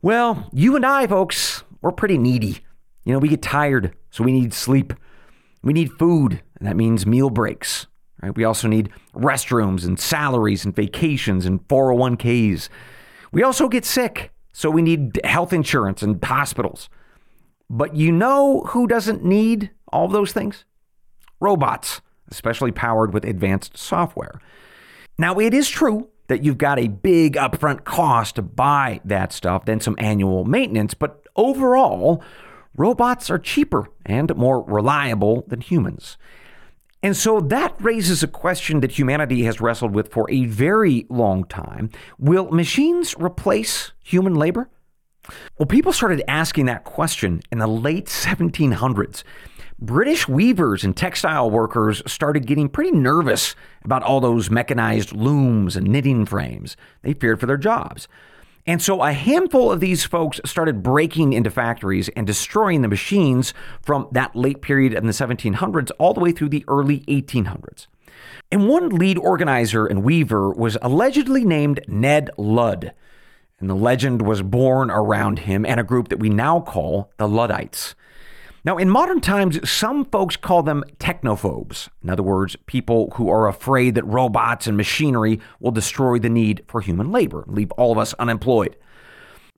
well, 0.00 0.48
you 0.52 0.74
and 0.74 0.86
I, 0.86 1.06
folks, 1.06 1.64
we're 1.82 1.92
pretty 1.92 2.16
needy. 2.16 2.60
You 3.04 3.12
know, 3.12 3.18
we 3.18 3.28
get 3.28 3.42
tired, 3.42 3.94
so 4.10 4.24
we 4.24 4.32
need 4.32 4.54
sleep. 4.54 4.94
We 5.62 5.74
need 5.74 5.92
food, 5.92 6.42
and 6.58 6.66
that 6.66 6.76
means 6.76 7.04
meal 7.04 7.28
breaks. 7.28 7.86
Right? 8.22 8.34
We 8.34 8.44
also 8.44 8.68
need 8.68 8.88
restrooms 9.14 9.84
and 9.84 10.00
salaries 10.00 10.64
and 10.64 10.74
vacations 10.74 11.44
and 11.44 11.60
401ks. 11.68 12.70
We 13.32 13.42
also 13.42 13.68
get 13.68 13.84
sick, 13.84 14.32
so 14.52 14.70
we 14.70 14.80
need 14.80 15.20
health 15.24 15.52
insurance 15.52 16.02
and 16.02 16.24
hospitals. 16.24 16.88
But 17.68 17.96
you 17.96 18.12
know 18.12 18.62
who 18.68 18.86
doesn't 18.86 19.24
need 19.24 19.70
all 19.92 20.08
those 20.08 20.32
things? 20.32 20.64
Robots, 21.40 22.00
especially 22.30 22.72
powered 22.72 23.12
with 23.12 23.24
advanced 23.24 23.76
software. 23.76 24.40
Now, 25.18 25.38
it 25.38 25.54
is 25.54 25.68
true 25.68 26.08
that 26.28 26.42
you've 26.42 26.58
got 26.58 26.78
a 26.78 26.88
big 26.88 27.34
upfront 27.34 27.84
cost 27.84 28.36
to 28.36 28.42
buy 28.42 29.00
that 29.04 29.32
stuff, 29.32 29.64
then 29.64 29.80
some 29.80 29.96
annual 29.98 30.44
maintenance, 30.44 30.94
but 30.94 31.26
overall, 31.36 32.22
robots 32.76 33.28
are 33.30 33.38
cheaper 33.38 33.88
and 34.06 34.34
more 34.36 34.62
reliable 34.62 35.44
than 35.48 35.60
humans. 35.60 36.16
And 37.02 37.16
so 37.16 37.40
that 37.40 37.74
raises 37.80 38.22
a 38.22 38.28
question 38.28 38.80
that 38.80 38.92
humanity 38.92 39.42
has 39.42 39.60
wrestled 39.60 39.92
with 39.94 40.12
for 40.12 40.30
a 40.30 40.46
very 40.46 41.04
long 41.08 41.44
time. 41.44 41.90
Will 42.18 42.50
machines 42.50 43.14
replace 43.18 43.92
human 44.04 44.34
labor? 44.34 44.70
Well, 45.58 45.66
people 45.66 45.92
started 45.92 46.22
asking 46.28 46.66
that 46.66 46.84
question 46.84 47.42
in 47.50 47.58
the 47.58 47.66
late 47.66 48.06
1700s. 48.06 49.22
British 49.78 50.28
weavers 50.28 50.84
and 50.84 50.96
textile 50.96 51.50
workers 51.50 52.02
started 52.06 52.46
getting 52.46 52.68
pretty 52.68 52.92
nervous 52.92 53.56
about 53.84 54.02
all 54.02 54.20
those 54.20 54.50
mechanized 54.50 55.12
looms 55.12 55.76
and 55.76 55.88
knitting 55.88 56.24
frames. 56.24 56.76
They 57.02 57.14
feared 57.14 57.40
for 57.40 57.46
their 57.46 57.56
jobs. 57.56 58.06
And 58.64 58.80
so 58.80 59.02
a 59.02 59.12
handful 59.12 59.72
of 59.72 59.80
these 59.80 60.04
folks 60.04 60.40
started 60.44 60.84
breaking 60.84 61.32
into 61.32 61.50
factories 61.50 62.08
and 62.10 62.26
destroying 62.26 62.82
the 62.82 62.88
machines 62.88 63.52
from 63.80 64.06
that 64.12 64.36
late 64.36 64.62
period 64.62 64.94
in 64.94 65.06
the 65.06 65.12
1700s 65.12 65.90
all 65.98 66.14
the 66.14 66.20
way 66.20 66.30
through 66.30 66.50
the 66.50 66.64
early 66.68 67.00
1800s. 67.00 67.88
And 68.52 68.68
one 68.68 68.90
lead 68.90 69.18
organizer 69.18 69.86
and 69.86 70.04
weaver 70.04 70.50
was 70.50 70.78
allegedly 70.80 71.44
named 71.44 71.80
Ned 71.88 72.30
Ludd. 72.36 72.92
And 73.62 73.70
the 73.70 73.76
legend 73.76 74.22
was 74.22 74.42
born 74.42 74.90
around 74.90 75.38
him 75.38 75.64
and 75.64 75.78
a 75.78 75.84
group 75.84 76.08
that 76.08 76.18
we 76.18 76.28
now 76.28 76.58
call 76.58 77.12
the 77.16 77.28
Luddites. 77.28 77.94
Now, 78.64 78.76
in 78.76 78.90
modern 78.90 79.20
times, 79.20 79.70
some 79.70 80.04
folks 80.04 80.36
call 80.36 80.64
them 80.64 80.82
technophobes. 80.98 81.88
In 82.02 82.10
other 82.10 82.24
words, 82.24 82.56
people 82.66 83.12
who 83.14 83.30
are 83.30 83.46
afraid 83.46 83.94
that 83.94 84.04
robots 84.04 84.66
and 84.66 84.76
machinery 84.76 85.38
will 85.60 85.70
destroy 85.70 86.18
the 86.18 86.28
need 86.28 86.64
for 86.66 86.80
human 86.80 87.12
labor, 87.12 87.44
leave 87.46 87.70
all 87.72 87.92
of 87.92 87.98
us 87.98 88.14
unemployed. 88.14 88.74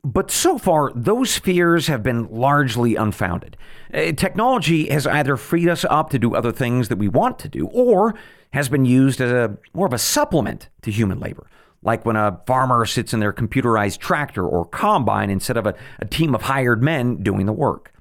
But 0.05 0.31
so 0.31 0.59
far, 0.59 0.93
those 0.95 1.39
fears 1.39 1.87
have 1.87 2.03
been 2.03 2.29
largely 2.29 2.97
unfounded. 2.97 3.57
Uh, 3.93 4.13
technology 4.13 4.91
has 4.91 5.07
either 5.07 5.39
freed 5.39 5.71
us 5.71 5.87
up 5.89 6.11
to 6.11 6.19
do 6.19 6.35
other 6.35 6.53
things 6.53 6.91
that 6.91 6.99
we 6.99 7.09
want 7.09 7.39
to 7.39 7.49
do, 7.49 7.69
or 7.69 8.15
has 8.53 8.69
been 8.69 8.85
used 8.85 9.23
as 9.23 9.33
a 9.33 9.57
more 9.73 9.87
of 9.87 9.95
a 9.95 9.99
supplement 9.99 10.69
to 10.83 10.91
human 10.91 11.19
labor 11.19 11.47
like 11.85 12.05
when 12.05 12.17
a 12.17 12.41
farmer 12.47 12.87
sits 12.87 13.13
in 13.13 13.21
their 13.21 13.33
computerized 13.33 13.99
tractor 13.99 14.47
or 14.47 14.65
combine 14.65 15.31
instead 15.31 15.57
of 15.57 15.67
a, 15.67 15.75
a, 16.01 16.07
team 16.07 16.35
of 16.35 16.43
hired 16.43 16.83
men 16.83 17.23
doing 17.23 17.47
the 17.47 17.53
work. 17.53 17.93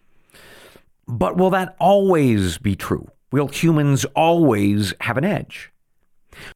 But 1.07 1.37
will 1.37 1.49
that 1.51 1.75
always 1.79 2.57
be 2.57 2.75
true? 2.75 3.09
Will 3.31 3.49
humans 3.49 4.05
always 4.15 4.93
have 5.01 5.17
an 5.17 5.25
edge? 5.25 5.71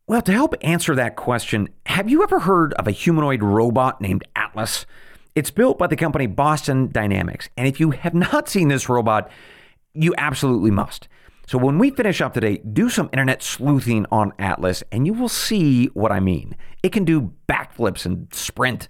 Well, 0.07 0.21
to 0.23 0.31
help 0.31 0.55
answer 0.61 0.95
that 0.95 1.15
question, 1.15 1.69
have 1.85 2.09
you 2.09 2.23
ever 2.23 2.39
heard 2.39 2.73
of 2.73 2.87
a 2.87 2.91
humanoid 2.91 3.43
robot 3.43 4.01
named 4.01 4.23
Atlas? 4.35 4.85
It's 5.35 5.51
built 5.51 5.77
by 5.77 5.87
the 5.87 5.95
company 5.95 6.25
Boston 6.25 6.89
Dynamics. 6.91 7.49
And 7.57 7.67
if 7.67 7.79
you 7.79 7.91
have 7.91 8.13
not 8.13 8.49
seen 8.49 8.69
this 8.69 8.89
robot, 8.89 9.29
you 9.93 10.15
absolutely 10.17 10.71
must. 10.71 11.07
So 11.47 11.57
when 11.57 11.79
we 11.79 11.91
finish 11.91 12.19
up 12.19 12.33
today, 12.33 12.57
do 12.57 12.89
some 12.89 13.09
internet 13.13 13.41
sleuthing 13.41 14.05
on 14.11 14.33
Atlas 14.37 14.83
and 14.91 15.07
you 15.07 15.13
will 15.13 15.29
see 15.29 15.85
what 15.87 16.11
I 16.11 16.19
mean. 16.19 16.57
It 16.83 16.91
can 16.91 17.05
do 17.05 17.31
backflips 17.47 18.05
and 18.05 18.27
sprint. 18.33 18.89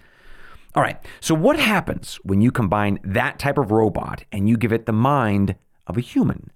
All 0.74 0.82
right, 0.82 0.98
so 1.20 1.36
what 1.36 1.56
happens 1.56 2.16
when 2.24 2.40
you 2.40 2.50
combine 2.50 2.98
that 3.04 3.38
type 3.38 3.58
of 3.58 3.70
robot 3.70 4.24
and 4.32 4.48
you 4.48 4.56
give 4.56 4.72
it 4.72 4.86
the 4.86 4.92
mind 4.92 5.54
of 5.86 5.96
a 5.96 6.00
human? 6.00 6.50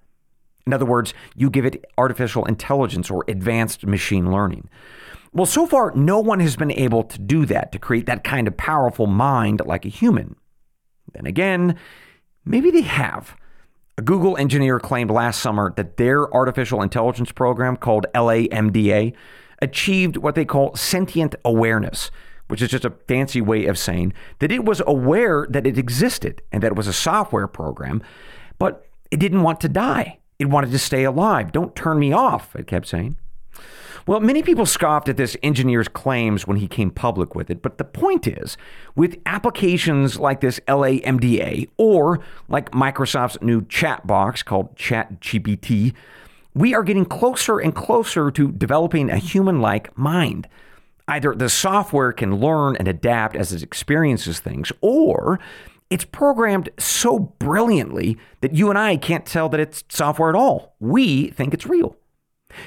In 0.66 0.72
other 0.72 0.84
words, 0.84 1.14
you 1.36 1.48
give 1.50 1.64
it 1.64 1.84
artificial 1.96 2.44
intelligence 2.46 3.08
or 3.08 3.24
advanced 3.28 3.86
machine 3.86 4.32
learning. 4.32 4.68
Well, 5.32 5.46
so 5.46 5.66
far, 5.66 5.92
no 5.94 6.18
one 6.18 6.40
has 6.40 6.56
been 6.56 6.72
able 6.72 7.04
to 7.04 7.18
do 7.20 7.46
that, 7.46 7.70
to 7.72 7.78
create 7.78 8.06
that 8.06 8.24
kind 8.24 8.48
of 8.48 8.56
powerful 8.56 9.06
mind 9.06 9.62
like 9.64 9.84
a 9.84 9.88
human. 9.88 10.34
Then 11.12 11.26
again, 11.26 11.76
maybe 12.44 12.72
they 12.72 12.82
have. 12.82 13.36
A 14.02 14.04
Google 14.04 14.36
engineer 14.36 14.80
claimed 14.80 15.12
last 15.12 15.40
summer 15.40 15.72
that 15.76 15.96
their 15.96 16.28
artificial 16.34 16.82
intelligence 16.82 17.30
program 17.30 17.76
called 17.76 18.06
LAMDA 18.16 19.12
achieved 19.60 20.16
what 20.16 20.34
they 20.34 20.44
call 20.44 20.74
sentient 20.74 21.36
awareness, 21.44 22.10
which 22.48 22.60
is 22.60 22.68
just 22.72 22.84
a 22.84 22.94
fancy 23.06 23.40
way 23.40 23.66
of 23.66 23.78
saying 23.78 24.12
that 24.40 24.50
it 24.50 24.64
was 24.64 24.82
aware 24.88 25.46
that 25.48 25.68
it 25.68 25.78
existed 25.78 26.42
and 26.50 26.64
that 26.64 26.72
it 26.72 26.76
was 26.76 26.88
a 26.88 26.92
software 26.92 27.46
program, 27.46 28.02
but 28.58 28.88
it 29.12 29.20
didn't 29.20 29.42
want 29.42 29.60
to 29.60 29.68
die. 29.68 30.18
It 30.40 30.46
wanted 30.46 30.72
to 30.72 30.80
stay 30.80 31.04
alive. 31.04 31.52
Don't 31.52 31.76
turn 31.76 32.00
me 32.00 32.12
off, 32.12 32.56
it 32.56 32.66
kept 32.66 32.88
saying. 32.88 33.14
Well, 34.06 34.20
many 34.20 34.42
people 34.42 34.66
scoffed 34.66 35.08
at 35.08 35.16
this 35.16 35.36
engineer's 35.42 35.88
claims 35.88 36.46
when 36.46 36.56
he 36.56 36.66
came 36.66 36.90
public 36.90 37.34
with 37.34 37.50
it, 37.50 37.62
but 37.62 37.78
the 37.78 37.84
point 37.84 38.26
is, 38.26 38.56
with 38.96 39.18
applications 39.26 40.18
like 40.18 40.40
this 40.40 40.58
LAMDA 40.66 41.68
or 41.76 42.20
like 42.48 42.72
Microsoft's 42.72 43.40
new 43.42 43.64
chat 43.66 44.06
box 44.06 44.42
called 44.42 44.76
ChatGPT, 44.76 45.94
we 46.54 46.74
are 46.74 46.82
getting 46.82 47.04
closer 47.04 47.58
and 47.58 47.74
closer 47.74 48.30
to 48.32 48.50
developing 48.52 49.08
a 49.08 49.18
human 49.18 49.60
like 49.60 49.96
mind. 49.96 50.48
Either 51.08 51.34
the 51.34 51.48
software 51.48 52.12
can 52.12 52.36
learn 52.36 52.76
and 52.76 52.88
adapt 52.88 53.36
as 53.36 53.52
it 53.52 53.62
experiences 53.62 54.40
things, 54.40 54.72
or 54.80 55.38
it's 55.90 56.04
programmed 56.04 56.70
so 56.78 57.18
brilliantly 57.18 58.16
that 58.40 58.54
you 58.54 58.70
and 58.70 58.78
I 58.78 58.96
can't 58.96 59.26
tell 59.26 59.48
that 59.50 59.60
it's 59.60 59.84
software 59.88 60.28
at 60.28 60.34
all. 60.34 60.74
We 60.80 61.28
think 61.30 61.54
it's 61.54 61.66
real. 61.66 61.96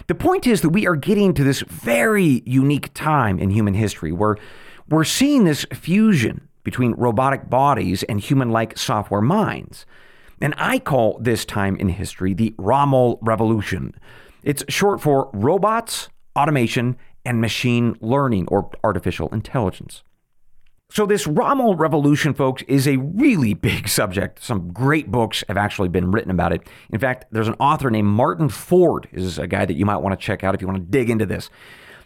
The 0.08 0.16
point 0.16 0.48
is 0.48 0.62
that 0.62 0.70
we 0.70 0.88
are 0.88 0.96
getting 0.96 1.34
to 1.34 1.44
this 1.44 1.62
very 1.62 2.42
unique 2.46 2.94
time 2.94 3.40
in 3.40 3.50
human 3.50 3.74
history 3.74 4.12
where 4.12 4.38
we're 4.90 5.04
seeing 5.04 5.44
this 5.44 5.66
fusion 5.74 6.48
between 6.64 6.94
robotic 6.94 7.50
bodies 7.50 8.04
and 8.04 8.20
human 8.20 8.50
like 8.50 8.78
software 8.78 9.22
minds. 9.22 9.86
And 10.42 10.54
I 10.58 10.80
call 10.80 11.18
this 11.20 11.46
time 11.46 11.76
in 11.78 11.90
history 11.90 12.34
the 12.34 12.54
ROML 12.58 13.18
Revolution. 13.22 13.94
It's 14.44 14.64
short 14.68 15.02
for 15.02 15.30
robots, 15.34 16.10
automation, 16.36 16.98
and 17.24 17.42
machine 17.42 17.96
learning 18.02 18.48
or 18.50 18.70
artificial 18.84 19.30
intelligence. 19.30 20.04
So, 20.96 21.06
this 21.06 21.28
ROML 21.28 21.78
revolution, 21.78 22.34
folks, 22.34 22.64
is 22.70 22.88
a 22.88 22.96
really 22.96 23.54
big 23.54 23.90
subject. 23.90 24.42
Some 24.42 24.72
great 24.72 25.12
books 25.12 25.44
have 25.50 25.58
actually 25.58 25.90
been 25.90 26.10
written 26.10 26.32
about 26.32 26.54
it. 26.54 26.66
In 26.90 27.02
fact, 27.02 27.26
there's 27.32 27.50
an 27.50 27.58
author 27.60 27.92
named 27.92 28.08
Martin 28.08 28.48
Ford, 28.48 29.10
is 29.12 29.38
a 29.38 29.46
guy 29.46 29.66
that 29.66 29.74
you 29.74 29.86
might 29.86 29.98
want 29.98 30.18
to 30.18 30.26
check 30.26 30.42
out 30.42 30.56
if 30.56 30.62
you 30.62 30.68
want 30.68 30.80
to 30.80 30.86
dig 30.90 31.10
into 31.10 31.26
this. 31.26 31.50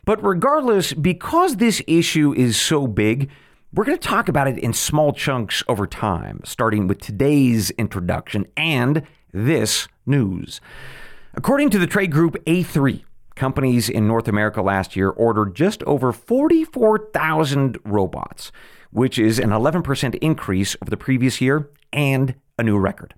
But 0.06 0.24
regardless, 0.24 0.92
because 0.94 1.58
this 1.58 1.84
issue 1.86 2.34
is 2.34 2.60
so 2.60 2.88
big, 2.88 3.30
we're 3.72 3.86
going 3.86 4.00
to 4.00 4.08
talk 4.08 4.28
about 4.28 4.48
it 4.48 4.58
in 4.58 4.74
small 4.74 5.14
chunks 5.14 5.62
over 5.68 5.86
time, 5.86 6.42
starting 6.44 6.88
with 6.88 7.00
today's 7.00 7.70
introduction 7.72 8.48
and 8.58 9.04
this 9.32 9.88
news. 10.08 10.62
According 11.36 11.70
to 11.70 11.78
the 11.78 11.86
trade 11.86 12.12
group 12.12 12.44
A3, 12.46 13.04
companies 13.36 13.88
in 13.88 14.08
North 14.08 14.28
America 14.28 14.64
last 14.64 14.96
year 14.96 15.12
ordered 15.12 15.56
just 15.56 15.84
over 15.84 16.12
44,000 16.12 17.78
robots, 17.86 18.52
which 18.92 19.20
is 19.20 19.40
an 19.40 19.50
11% 19.50 20.16
increase 20.16 20.76
over 20.82 20.90
the 20.90 20.98
previous 20.98 21.42
year 21.42 21.70
and 21.94 22.36
a 22.58 22.64
new 22.64 22.78
record. 22.78 23.14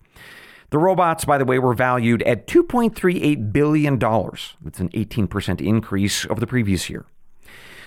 The 0.71 0.77
robots, 0.77 1.25
by 1.25 1.37
the 1.37 1.45
way, 1.45 1.59
were 1.59 1.73
valued 1.73 2.23
at 2.23 2.47
$2.38 2.47 3.51
billion. 3.51 3.99
That's 3.99 4.79
an 4.79 4.89
18% 4.89 5.61
increase 5.61 6.25
over 6.27 6.39
the 6.39 6.47
previous 6.47 6.89
year. 6.89 7.05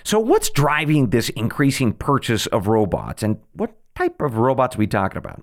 So, 0.05 0.21
what's 0.21 0.51
driving 0.51 1.09
this 1.09 1.31
increasing 1.31 1.95
purchase 1.95 2.47
of 2.49 2.67
robots, 2.67 3.23
and 3.23 3.39
what 3.55 3.75
type 3.95 4.21
of 4.21 4.37
robots 4.37 4.77
are 4.77 4.79
we 4.79 4.87
talking 4.87 5.17
about? 5.17 5.43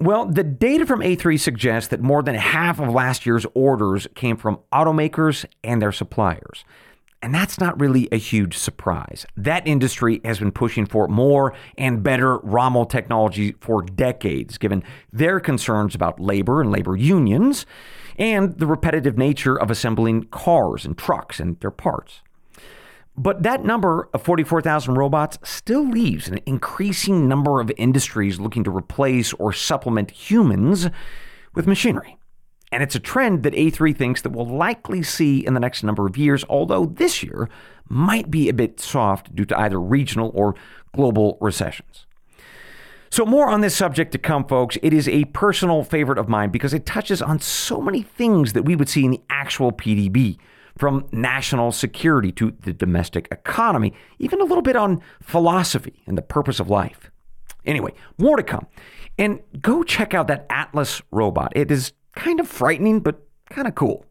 Well, 0.00 0.24
the 0.24 0.44
data 0.44 0.86
from 0.86 1.00
A3 1.00 1.38
suggests 1.38 1.90
that 1.90 2.00
more 2.00 2.22
than 2.22 2.36
half 2.36 2.80
of 2.80 2.88
last 2.88 3.26
year's 3.26 3.44
orders 3.54 4.06
came 4.14 4.38
from 4.38 4.60
automakers 4.72 5.44
and 5.62 5.82
their 5.82 5.92
suppliers. 5.92 6.64
And 7.20 7.34
that's 7.34 7.58
not 7.58 7.78
really 7.80 8.08
a 8.12 8.16
huge 8.16 8.56
surprise. 8.56 9.26
That 9.36 9.66
industry 9.66 10.20
has 10.24 10.38
been 10.38 10.52
pushing 10.52 10.86
for 10.86 11.08
more 11.08 11.52
and 11.76 12.02
better 12.02 12.38
ROML 12.38 12.88
technology 12.88 13.56
for 13.60 13.82
decades, 13.82 14.56
given 14.56 14.84
their 15.12 15.40
concerns 15.40 15.96
about 15.96 16.20
labor 16.20 16.60
and 16.60 16.70
labor 16.70 16.96
unions 16.96 17.66
and 18.18 18.56
the 18.58 18.66
repetitive 18.66 19.18
nature 19.18 19.56
of 19.56 19.70
assembling 19.70 20.24
cars 20.24 20.84
and 20.84 20.96
trucks 20.96 21.40
and 21.40 21.58
their 21.60 21.70
parts. 21.70 22.20
But 23.16 23.42
that 23.42 23.64
number 23.64 24.08
of 24.14 24.22
44,000 24.22 24.94
robots 24.94 25.38
still 25.42 25.88
leaves 25.88 26.28
an 26.28 26.38
increasing 26.46 27.26
number 27.26 27.60
of 27.60 27.72
industries 27.76 28.38
looking 28.38 28.62
to 28.62 28.70
replace 28.70 29.32
or 29.34 29.52
supplement 29.52 30.12
humans 30.12 30.88
with 31.52 31.66
machinery. 31.66 32.17
And 32.70 32.82
it's 32.82 32.94
a 32.94 33.00
trend 33.00 33.42
that 33.44 33.54
A3 33.54 33.96
thinks 33.96 34.22
that 34.22 34.30
we'll 34.30 34.46
likely 34.46 35.02
see 35.02 35.44
in 35.44 35.54
the 35.54 35.60
next 35.60 35.82
number 35.82 36.06
of 36.06 36.16
years, 36.16 36.44
although 36.48 36.86
this 36.86 37.22
year 37.22 37.48
might 37.88 38.30
be 38.30 38.48
a 38.48 38.54
bit 38.54 38.78
soft 38.78 39.34
due 39.34 39.46
to 39.46 39.58
either 39.58 39.80
regional 39.80 40.30
or 40.34 40.54
global 40.94 41.38
recessions. 41.40 42.06
So, 43.10 43.24
more 43.24 43.48
on 43.48 43.62
this 43.62 43.74
subject 43.74 44.12
to 44.12 44.18
come, 44.18 44.44
folks. 44.44 44.76
It 44.82 44.92
is 44.92 45.08
a 45.08 45.24
personal 45.26 45.82
favorite 45.82 46.18
of 46.18 46.28
mine 46.28 46.50
because 46.50 46.74
it 46.74 46.84
touches 46.84 47.22
on 47.22 47.40
so 47.40 47.80
many 47.80 48.02
things 48.02 48.52
that 48.52 48.64
we 48.64 48.76
would 48.76 48.88
see 48.88 49.04
in 49.04 49.12
the 49.12 49.22
actual 49.30 49.72
PDB 49.72 50.36
from 50.76 51.08
national 51.10 51.72
security 51.72 52.30
to 52.32 52.54
the 52.60 52.72
domestic 52.72 53.26
economy, 53.32 53.94
even 54.18 54.40
a 54.40 54.44
little 54.44 54.62
bit 54.62 54.76
on 54.76 55.00
philosophy 55.22 56.02
and 56.06 56.18
the 56.18 56.22
purpose 56.22 56.60
of 56.60 56.68
life. 56.68 57.10
Anyway, 57.64 57.92
more 58.18 58.36
to 58.36 58.42
come. 58.42 58.66
And 59.18 59.40
go 59.60 59.82
check 59.82 60.14
out 60.14 60.28
that 60.28 60.46
Atlas 60.48 61.02
robot. 61.10 61.52
It 61.56 61.70
is 61.70 61.92
kind 62.16 62.40
of 62.40 62.48
frightening, 62.48 63.00
but 63.00 63.26
kind 63.50 63.68
of 63.68 63.74
cool. 63.74 64.04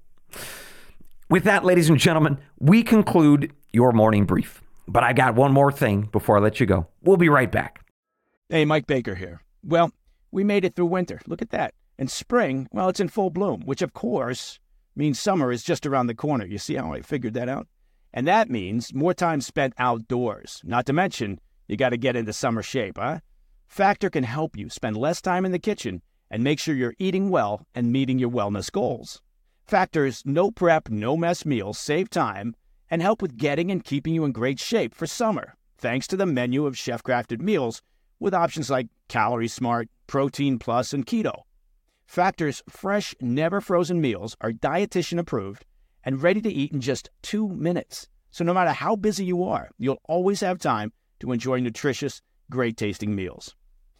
With 1.29 1.43
that, 1.43 1.65
ladies 1.65 1.89
and 1.89 1.99
gentlemen, 1.99 2.39
we 2.59 2.83
conclude 2.83 3.53
your 3.73 3.91
morning 3.91 4.25
brief. 4.25 4.61
But 4.87 5.03
I 5.03 5.11
got 5.13 5.35
one 5.35 5.51
more 5.51 5.71
thing 5.71 6.03
before 6.11 6.37
I 6.37 6.39
let 6.39 6.59
you 6.59 6.65
go. 6.65 6.87
We'll 7.01 7.17
be 7.17 7.29
right 7.29 7.51
back. 7.51 7.85
Hey, 8.49 8.63
Mike 8.63 8.87
Baker 8.87 9.15
here. 9.15 9.41
Well, 9.61 9.91
we 10.31 10.45
made 10.45 10.63
it 10.63 10.75
through 10.75 10.85
winter. 10.85 11.19
Look 11.27 11.41
at 11.41 11.49
that. 11.49 11.73
And 11.99 12.09
spring, 12.09 12.67
well, 12.71 12.87
it's 12.87 12.99
in 12.99 13.09
full 13.09 13.29
bloom, 13.29 13.61
which 13.65 13.81
of 13.81 13.93
course 13.93 14.59
means 14.95 15.19
summer 15.19 15.51
is 15.51 15.63
just 15.63 15.85
around 15.85 16.07
the 16.07 16.15
corner. 16.15 16.45
You 16.45 16.57
see 16.57 16.75
how 16.75 16.93
I 16.93 17.01
figured 17.01 17.33
that 17.33 17.49
out? 17.49 17.67
And 18.13 18.25
that 18.27 18.49
means 18.49 18.93
more 18.93 19.13
time 19.13 19.41
spent 19.41 19.73
outdoors. 19.77 20.61
Not 20.63 20.85
to 20.85 20.93
mention, 20.93 21.39
you 21.67 21.75
got 21.75 21.89
to 21.89 21.97
get 21.97 22.15
into 22.15 22.31
summer 22.31 22.63
shape, 22.63 22.97
huh? 22.97 23.19
Factor 23.67 24.09
can 24.09 24.23
help 24.23 24.55
you 24.55 24.69
spend 24.69 24.95
less 24.95 25.21
time 25.21 25.45
in 25.45 25.51
the 25.51 25.59
kitchen 25.59 26.01
and 26.29 26.43
make 26.43 26.59
sure 26.59 26.75
you're 26.75 26.95
eating 26.99 27.29
well 27.29 27.65
and 27.73 27.91
meeting 27.91 28.19
your 28.19 28.29
wellness 28.29 28.71
goals. 28.71 29.21
Factor's 29.65 30.23
no 30.25 30.51
prep, 30.51 30.89
no 30.89 31.17
mess 31.17 31.45
meals 31.45 31.77
save 31.77 32.09
time 32.09 32.55
and 32.89 33.01
help 33.01 33.21
with 33.21 33.37
getting 33.37 33.69
and 33.69 33.83
keeping 33.83 34.13
you 34.13 34.23
in 34.23 34.31
great 34.31 34.59
shape 34.59 34.93
for 34.93 35.05
summer, 35.05 35.55
thanks 35.77 36.07
to 36.07 36.15
the 36.15 36.25
menu 36.25 36.65
of 36.65 36.77
chef 36.77 37.03
crafted 37.03 37.41
meals 37.41 37.81
with 38.19 38.33
options 38.33 38.69
like 38.69 38.87
Calorie 39.07 39.47
Smart, 39.47 39.89
Protein 40.07 40.57
Plus, 40.57 40.93
and 40.93 41.05
Keto. 41.05 41.41
Factor's 42.05 42.63
fresh, 42.69 43.13
never 43.19 43.59
frozen 43.59 43.99
meals 43.99 44.37
are 44.39 44.53
dietitian 44.53 45.19
approved 45.19 45.65
and 46.03 46.21
ready 46.21 46.41
to 46.41 46.49
eat 46.49 46.71
in 46.71 46.79
just 46.79 47.09
two 47.21 47.49
minutes. 47.49 48.07
So 48.31 48.45
no 48.45 48.53
matter 48.53 48.71
how 48.71 48.95
busy 48.95 49.25
you 49.25 49.43
are, 49.43 49.69
you'll 49.77 50.01
always 50.07 50.39
have 50.39 50.59
time 50.59 50.93
to 51.19 51.31
enjoy 51.31 51.59
nutritious, 51.59 52.21
great 52.49 52.77
tasting 52.77 53.13
meals. 53.13 53.55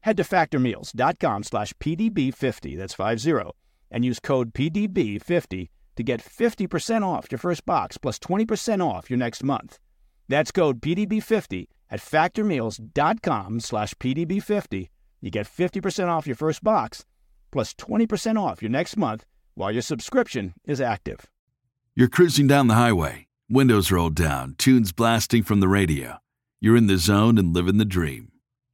Head 0.00 0.16
to 0.16 0.22
factormeals.com 0.22 1.42
slash 1.42 1.72
PDB50, 1.74 2.76
that's 2.76 2.94
50, 2.94 3.50
and 3.90 4.04
use 4.04 4.20
code 4.20 4.54
PDB50 4.54 5.68
to 5.96 6.02
get 6.02 6.22
50% 6.22 7.04
off 7.04 7.30
your 7.30 7.38
first 7.38 7.66
box 7.66 7.98
plus 7.98 8.18
20% 8.18 8.86
off 8.86 9.10
your 9.10 9.18
next 9.18 9.42
month. 9.42 9.78
That's 10.28 10.52
code 10.52 10.80
PDB50 10.80 11.66
at 11.90 12.00
factormeals.com 12.00 13.60
slash 13.60 13.94
PDB50. 13.94 14.88
You 15.20 15.30
get 15.30 15.48
50% 15.48 16.08
off 16.08 16.26
your 16.26 16.36
first 16.36 16.62
box 16.62 17.04
plus 17.50 17.74
20% 17.74 18.40
off 18.40 18.62
your 18.62 18.70
next 18.70 18.96
month 18.96 19.24
while 19.54 19.72
your 19.72 19.82
subscription 19.82 20.54
is 20.64 20.80
active. 20.80 21.26
You're 21.96 22.08
cruising 22.08 22.46
down 22.46 22.68
the 22.68 22.74
highway, 22.74 23.26
windows 23.50 23.90
rolled 23.90 24.14
down, 24.14 24.54
tunes 24.56 24.92
blasting 24.92 25.42
from 25.42 25.58
the 25.58 25.68
radio. 25.68 26.18
You're 26.60 26.76
in 26.76 26.86
the 26.86 26.98
zone 26.98 27.38
and 27.38 27.52
living 27.52 27.78
the 27.78 27.84
dream. 27.84 28.30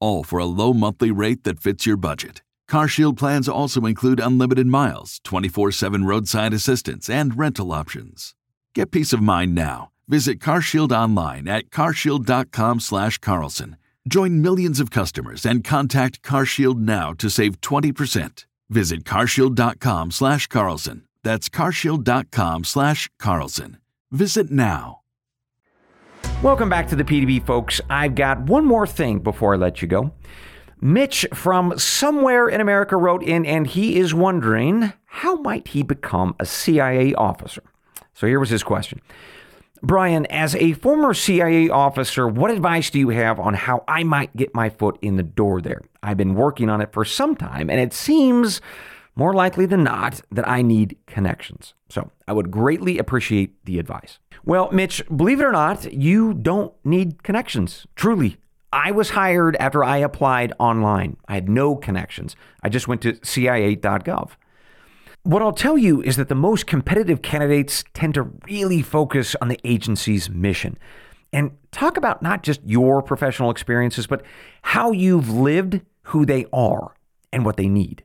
all 0.00 0.24
for 0.24 0.38
a 0.38 0.44
low 0.44 0.72
monthly 0.72 1.10
rate 1.10 1.44
that 1.44 1.60
fits 1.60 1.86
your 1.86 1.96
budget. 1.96 2.42
CarShield 2.70 3.16
plans 3.16 3.48
also 3.48 3.86
include 3.86 4.20
unlimited 4.20 4.66
miles, 4.66 5.20
24 5.24 5.72
7 5.72 6.04
roadside 6.04 6.52
assistance, 6.52 7.08
and 7.08 7.38
rental 7.38 7.72
options. 7.72 8.34
Get 8.74 8.90
peace 8.90 9.12
of 9.12 9.22
mind 9.22 9.54
now. 9.54 9.90
Visit 10.08 10.38
CarShield 10.38 10.92
online 10.92 11.48
at 11.48 11.70
carshield.com/slash 11.70 13.18
Carlson 13.18 13.76
Join 14.08 14.40
millions 14.40 14.78
of 14.78 14.90
customers 14.90 15.44
and 15.44 15.64
contact 15.64 16.22
CarShield 16.22 16.78
now 16.78 17.12
to 17.14 17.28
save 17.28 17.60
20%. 17.60 18.44
Visit 18.70 19.04
carshield.com 19.04 20.10
slash 20.12 20.46
Carlson. 20.46 21.02
That's 21.24 21.48
carshield.com 21.48 22.64
slash 22.64 23.10
Carlson. 23.18 23.78
Visit 24.12 24.50
now. 24.50 25.00
Welcome 26.42 26.68
back 26.68 26.86
to 26.88 26.96
the 26.96 27.02
PDB, 27.02 27.44
folks. 27.44 27.80
I've 27.88 28.14
got 28.14 28.40
one 28.42 28.66
more 28.66 28.86
thing 28.86 29.20
before 29.20 29.54
I 29.54 29.56
let 29.56 29.80
you 29.80 29.88
go. 29.88 30.12
Mitch 30.82 31.26
from 31.32 31.78
somewhere 31.78 32.46
in 32.46 32.60
America 32.60 32.96
wrote 32.98 33.22
in, 33.22 33.46
and 33.46 33.66
he 33.66 33.96
is 33.96 34.12
wondering 34.12 34.92
how 35.06 35.36
might 35.36 35.68
he 35.68 35.82
become 35.82 36.36
a 36.38 36.44
CIA 36.44 37.14
officer? 37.14 37.62
So 38.12 38.26
here 38.26 38.38
was 38.38 38.50
his 38.50 38.62
question. 38.62 39.00
Brian, 39.82 40.26
as 40.26 40.54
a 40.56 40.74
former 40.74 41.14
CIA 41.14 41.70
officer, 41.70 42.28
what 42.28 42.50
advice 42.50 42.90
do 42.90 42.98
you 42.98 43.08
have 43.08 43.40
on 43.40 43.54
how 43.54 43.82
I 43.88 44.04
might 44.04 44.36
get 44.36 44.54
my 44.54 44.68
foot 44.68 44.98
in 45.00 45.16
the 45.16 45.22
door 45.22 45.62
there? 45.62 45.80
I've 46.02 46.18
been 46.18 46.34
working 46.34 46.68
on 46.68 46.82
it 46.82 46.92
for 46.92 47.04
some 47.06 47.34
time, 47.34 47.70
and 47.70 47.80
it 47.80 47.94
seems 47.94 48.60
more 49.16 49.32
likely 49.32 49.64
than 49.64 49.82
not 49.82 50.20
that 50.30 50.46
I 50.46 50.60
need 50.60 50.98
connections. 51.06 51.72
So 51.88 52.10
I 52.26 52.32
would 52.32 52.50
greatly 52.50 52.98
appreciate 52.98 53.64
the 53.64 53.78
advice. 53.78 54.18
Well, 54.44 54.70
Mitch, 54.72 55.02
believe 55.14 55.40
it 55.40 55.44
or 55.44 55.52
not, 55.52 55.92
you 55.92 56.34
don't 56.34 56.72
need 56.84 57.22
connections. 57.22 57.86
Truly. 57.94 58.36
I 58.72 58.90
was 58.90 59.10
hired 59.10 59.56
after 59.56 59.84
I 59.84 59.98
applied 59.98 60.52
online. 60.58 61.16
I 61.28 61.34
had 61.34 61.48
no 61.48 61.76
connections. 61.76 62.36
I 62.62 62.68
just 62.68 62.88
went 62.88 63.00
to 63.02 63.18
CIA.gov. 63.22 64.30
What 65.22 65.42
I'll 65.42 65.52
tell 65.52 65.78
you 65.78 66.02
is 66.02 66.16
that 66.16 66.28
the 66.28 66.34
most 66.34 66.66
competitive 66.66 67.22
candidates 67.22 67.84
tend 67.94 68.14
to 68.14 68.30
really 68.48 68.82
focus 68.82 69.34
on 69.40 69.48
the 69.48 69.58
agency's 69.64 70.28
mission 70.28 70.78
and 71.32 71.52
talk 71.72 71.96
about 71.96 72.22
not 72.22 72.42
just 72.42 72.60
your 72.64 73.02
professional 73.02 73.50
experiences, 73.50 74.06
but 74.06 74.22
how 74.62 74.92
you've 74.92 75.30
lived, 75.30 75.80
who 76.02 76.24
they 76.24 76.46
are, 76.52 76.94
and 77.32 77.44
what 77.44 77.56
they 77.56 77.68
need. 77.68 78.04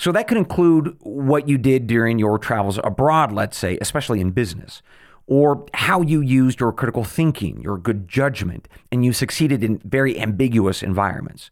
So 0.00 0.12
that 0.12 0.28
could 0.28 0.38
include 0.38 0.96
what 1.00 1.46
you 1.46 1.58
did 1.58 1.86
during 1.86 2.18
your 2.18 2.38
travels 2.38 2.80
abroad, 2.82 3.32
let's 3.32 3.58
say, 3.58 3.76
especially 3.82 4.22
in 4.22 4.30
business, 4.30 4.80
or 5.26 5.66
how 5.74 6.00
you 6.00 6.22
used 6.22 6.58
your 6.58 6.72
critical 6.72 7.04
thinking, 7.04 7.60
your 7.60 7.76
good 7.76 8.08
judgment, 8.08 8.66
and 8.90 9.04
you 9.04 9.12
succeeded 9.12 9.62
in 9.62 9.78
very 9.84 10.18
ambiguous 10.18 10.82
environments. 10.82 11.50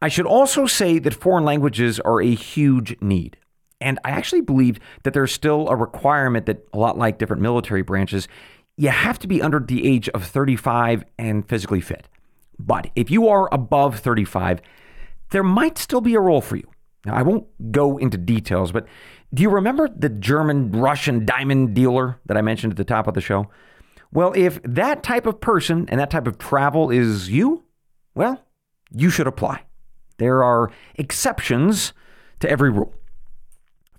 I 0.00 0.08
should 0.08 0.24
also 0.24 0.64
say 0.64 0.98
that 1.00 1.12
foreign 1.12 1.44
languages 1.44 2.00
are 2.00 2.22
a 2.22 2.34
huge 2.34 2.96
need. 3.02 3.36
And 3.78 3.98
I 4.06 4.12
actually 4.12 4.40
believe 4.40 4.80
that 5.02 5.12
there's 5.12 5.30
still 5.30 5.68
a 5.68 5.76
requirement 5.76 6.46
that, 6.46 6.66
a 6.72 6.78
lot 6.78 6.96
like 6.96 7.18
different 7.18 7.42
military 7.42 7.82
branches, 7.82 8.26
you 8.78 8.88
have 8.88 9.18
to 9.18 9.28
be 9.28 9.42
under 9.42 9.60
the 9.60 9.86
age 9.86 10.08
of 10.08 10.24
35 10.24 11.04
and 11.18 11.46
physically 11.46 11.82
fit. 11.82 12.08
But 12.58 12.90
if 12.96 13.10
you 13.10 13.28
are 13.28 13.50
above 13.52 14.00
35, 14.00 14.62
there 15.28 15.42
might 15.42 15.76
still 15.76 16.00
be 16.00 16.14
a 16.14 16.20
role 16.20 16.40
for 16.40 16.56
you. 16.56 16.66
Now, 17.04 17.14
I 17.14 17.22
won't 17.22 17.72
go 17.72 17.96
into 17.96 18.18
details, 18.18 18.72
but 18.72 18.86
do 19.32 19.42
you 19.42 19.50
remember 19.50 19.88
the 19.88 20.08
German 20.08 20.72
Russian 20.72 21.24
diamond 21.24 21.74
dealer 21.74 22.20
that 22.26 22.36
I 22.36 22.42
mentioned 22.42 22.72
at 22.72 22.76
the 22.76 22.84
top 22.84 23.06
of 23.06 23.14
the 23.14 23.20
show? 23.20 23.48
Well, 24.12 24.32
if 24.34 24.60
that 24.64 25.02
type 25.02 25.26
of 25.26 25.40
person 25.40 25.86
and 25.88 26.00
that 26.00 26.10
type 26.10 26.26
of 26.26 26.36
travel 26.36 26.90
is 26.90 27.30
you, 27.30 27.64
well, 28.14 28.44
you 28.92 29.08
should 29.08 29.26
apply. 29.26 29.62
There 30.18 30.42
are 30.42 30.70
exceptions 30.96 31.92
to 32.40 32.50
every 32.50 32.70
rule. 32.70 32.92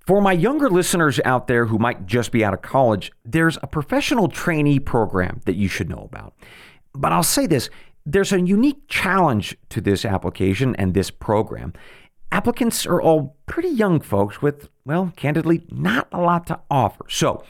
For 0.05 0.21
my 0.21 0.33
younger 0.33 0.69
listeners 0.69 1.19
out 1.23 1.47
there 1.47 1.65
who 1.65 1.77
might 1.77 2.05
just 2.05 2.31
be 2.31 2.43
out 2.43 2.53
of 2.53 2.61
college, 2.61 3.11
there's 3.23 3.57
a 3.63 3.67
professional 3.67 4.27
trainee 4.27 4.79
program 4.79 5.41
that 5.45 5.55
you 5.55 5.67
should 5.67 5.89
know 5.89 6.09
about. 6.11 6.33
But 6.93 7.13
I'll 7.13 7.23
say 7.23 7.47
this 7.47 7.69
there's 8.05 8.33
a 8.33 8.41
unique 8.41 8.87
challenge 8.87 9.55
to 9.69 9.79
this 9.79 10.05
application 10.05 10.75
and 10.75 10.93
this 10.93 11.11
program. 11.11 11.73
Applicants 12.31 12.85
are 12.85 13.01
all 13.01 13.35
pretty 13.45 13.69
young 13.69 13.99
folks 13.99 14.41
with, 14.41 14.69
well, 14.85 15.11
candidly, 15.15 15.65
not 15.69 16.07
a 16.11 16.21
lot 16.21 16.47
to 16.47 16.59
offer. 16.69 17.05
So 17.09 17.43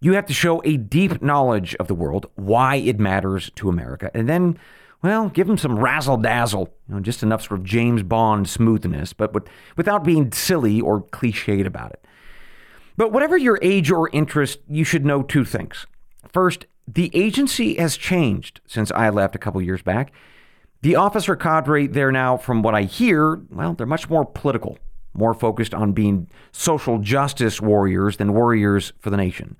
you 0.00 0.12
have 0.12 0.26
to 0.26 0.34
show 0.34 0.60
a 0.64 0.76
deep 0.76 1.22
knowledge 1.22 1.74
of 1.76 1.88
the 1.88 1.94
world, 1.94 2.26
why 2.34 2.76
it 2.76 2.98
matters 2.98 3.50
to 3.56 3.68
America, 3.68 4.10
and 4.14 4.28
then 4.28 4.58
well, 5.02 5.28
give 5.28 5.46
them 5.46 5.58
some 5.58 5.78
razzle 5.78 6.16
dazzle, 6.16 6.74
you 6.88 6.94
know, 6.94 7.00
just 7.00 7.22
enough 7.22 7.42
sort 7.42 7.60
of 7.60 7.66
James 7.66 8.02
Bond 8.02 8.48
smoothness, 8.48 9.12
but 9.12 9.32
with, 9.34 9.46
without 9.76 10.04
being 10.04 10.32
silly 10.32 10.80
or 10.80 11.02
cliched 11.02 11.66
about 11.66 11.92
it. 11.92 12.04
But 12.96 13.12
whatever 13.12 13.36
your 13.36 13.58
age 13.62 13.90
or 13.90 14.08
interest, 14.10 14.58
you 14.68 14.84
should 14.84 15.04
know 15.04 15.22
two 15.22 15.44
things. 15.44 15.86
First, 16.32 16.66
the 16.88 17.10
agency 17.14 17.74
has 17.74 17.96
changed 17.96 18.60
since 18.66 18.90
I 18.92 19.10
left 19.10 19.36
a 19.36 19.38
couple 19.38 19.60
years 19.60 19.82
back. 19.82 20.12
The 20.82 20.96
officer 20.96 21.36
cadre 21.36 21.86
there 21.86 22.12
now, 22.12 22.36
from 22.36 22.62
what 22.62 22.74
I 22.74 22.82
hear, 22.82 23.40
well, 23.50 23.74
they're 23.74 23.86
much 23.86 24.08
more 24.08 24.24
political, 24.24 24.78
more 25.14 25.34
focused 25.34 25.74
on 25.74 25.92
being 25.92 26.28
social 26.52 26.98
justice 26.98 27.60
warriors 27.60 28.18
than 28.18 28.32
warriors 28.32 28.92
for 29.00 29.10
the 29.10 29.16
nation. 29.16 29.56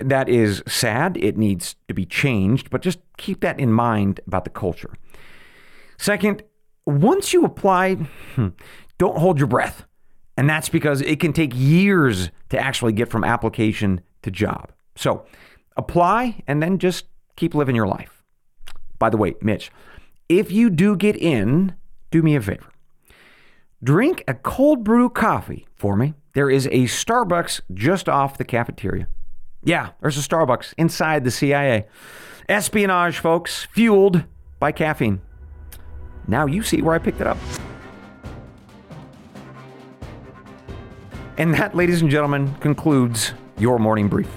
That 0.00 0.28
is 0.28 0.62
sad. 0.66 1.16
It 1.16 1.36
needs 1.36 1.76
to 1.88 1.94
be 1.94 2.04
changed, 2.04 2.70
but 2.70 2.82
just 2.82 2.98
keep 3.16 3.40
that 3.40 3.58
in 3.58 3.72
mind 3.72 4.20
about 4.26 4.44
the 4.44 4.50
culture. 4.50 4.94
Second, 5.98 6.42
once 6.86 7.32
you 7.32 7.44
apply, 7.44 7.94
hmm, 8.34 8.48
don't 8.98 9.18
hold 9.18 9.38
your 9.38 9.46
breath. 9.46 9.84
And 10.36 10.48
that's 10.48 10.68
because 10.70 11.02
it 11.02 11.20
can 11.20 11.32
take 11.32 11.52
years 11.54 12.30
to 12.48 12.58
actually 12.58 12.92
get 12.92 13.10
from 13.10 13.24
application 13.24 14.00
to 14.22 14.30
job. 14.30 14.72
So 14.96 15.26
apply 15.76 16.42
and 16.46 16.62
then 16.62 16.78
just 16.78 17.06
keep 17.36 17.54
living 17.54 17.76
your 17.76 17.86
life. 17.86 18.22
By 18.98 19.10
the 19.10 19.16
way, 19.16 19.34
Mitch, 19.42 19.70
if 20.30 20.52
you 20.52 20.70
do 20.70 20.96
get 20.96 21.16
in, 21.16 21.74
do 22.12 22.22
me 22.22 22.36
a 22.36 22.40
favor. 22.40 22.70
Drink 23.82 24.22
a 24.28 24.34
cold 24.34 24.84
brew 24.84 25.10
coffee 25.10 25.66
for 25.74 25.96
me. 25.96 26.14
There 26.34 26.48
is 26.48 26.66
a 26.66 26.84
Starbucks 26.84 27.62
just 27.74 28.08
off 28.08 28.38
the 28.38 28.44
cafeteria. 28.44 29.08
Yeah, 29.64 29.90
there's 30.00 30.16
a 30.16 30.26
Starbucks 30.26 30.72
inside 30.78 31.24
the 31.24 31.32
CIA. 31.32 31.88
Espionage, 32.48 33.18
folks, 33.18 33.66
fueled 33.72 34.22
by 34.60 34.70
caffeine. 34.70 35.20
Now 36.28 36.46
you 36.46 36.62
see 36.62 36.80
where 36.80 36.94
I 36.94 36.98
picked 36.98 37.20
it 37.20 37.26
up. 37.26 37.38
And 41.38 41.54
that, 41.54 41.74
ladies 41.74 42.02
and 42.02 42.10
gentlemen, 42.10 42.54
concludes 42.56 43.32
your 43.58 43.80
morning 43.80 44.06
brief. 44.06 44.30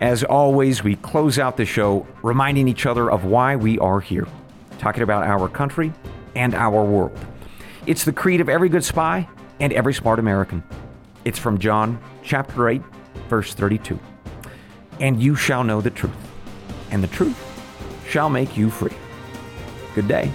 As 0.00 0.24
always, 0.24 0.84
we 0.84 0.96
close 0.96 1.38
out 1.38 1.56
the 1.56 1.64
show 1.64 2.06
reminding 2.22 2.68
each 2.68 2.84
other 2.84 3.10
of 3.10 3.24
why 3.24 3.56
we 3.56 3.78
are 3.78 4.00
here, 4.00 4.26
talking 4.80 5.02
about 5.02 5.24
our 5.24 5.48
country 5.48 5.92
and 6.34 6.54
our 6.54 6.82
world. 6.82 7.16
It's 7.86 8.04
the 8.04 8.12
creed 8.12 8.40
of 8.40 8.48
every 8.48 8.68
good 8.68 8.82
spy 8.82 9.28
and 9.60 9.72
every 9.74 9.92
smart 9.92 10.18
American. 10.18 10.64
It's 11.24 11.38
from 11.38 11.58
John 11.58 12.00
chapter 12.22 12.68
8, 12.68 12.82
verse 13.28 13.52
32. 13.52 13.98
And 14.98 15.22
you 15.22 15.36
shall 15.36 15.64
know 15.64 15.80
the 15.80 15.90
truth, 15.90 16.14
and 16.90 17.04
the 17.04 17.08
truth 17.08 17.38
shall 18.08 18.30
make 18.30 18.56
you 18.56 18.70
free. 18.70 18.96
Good 19.94 20.08
day. 20.08 20.32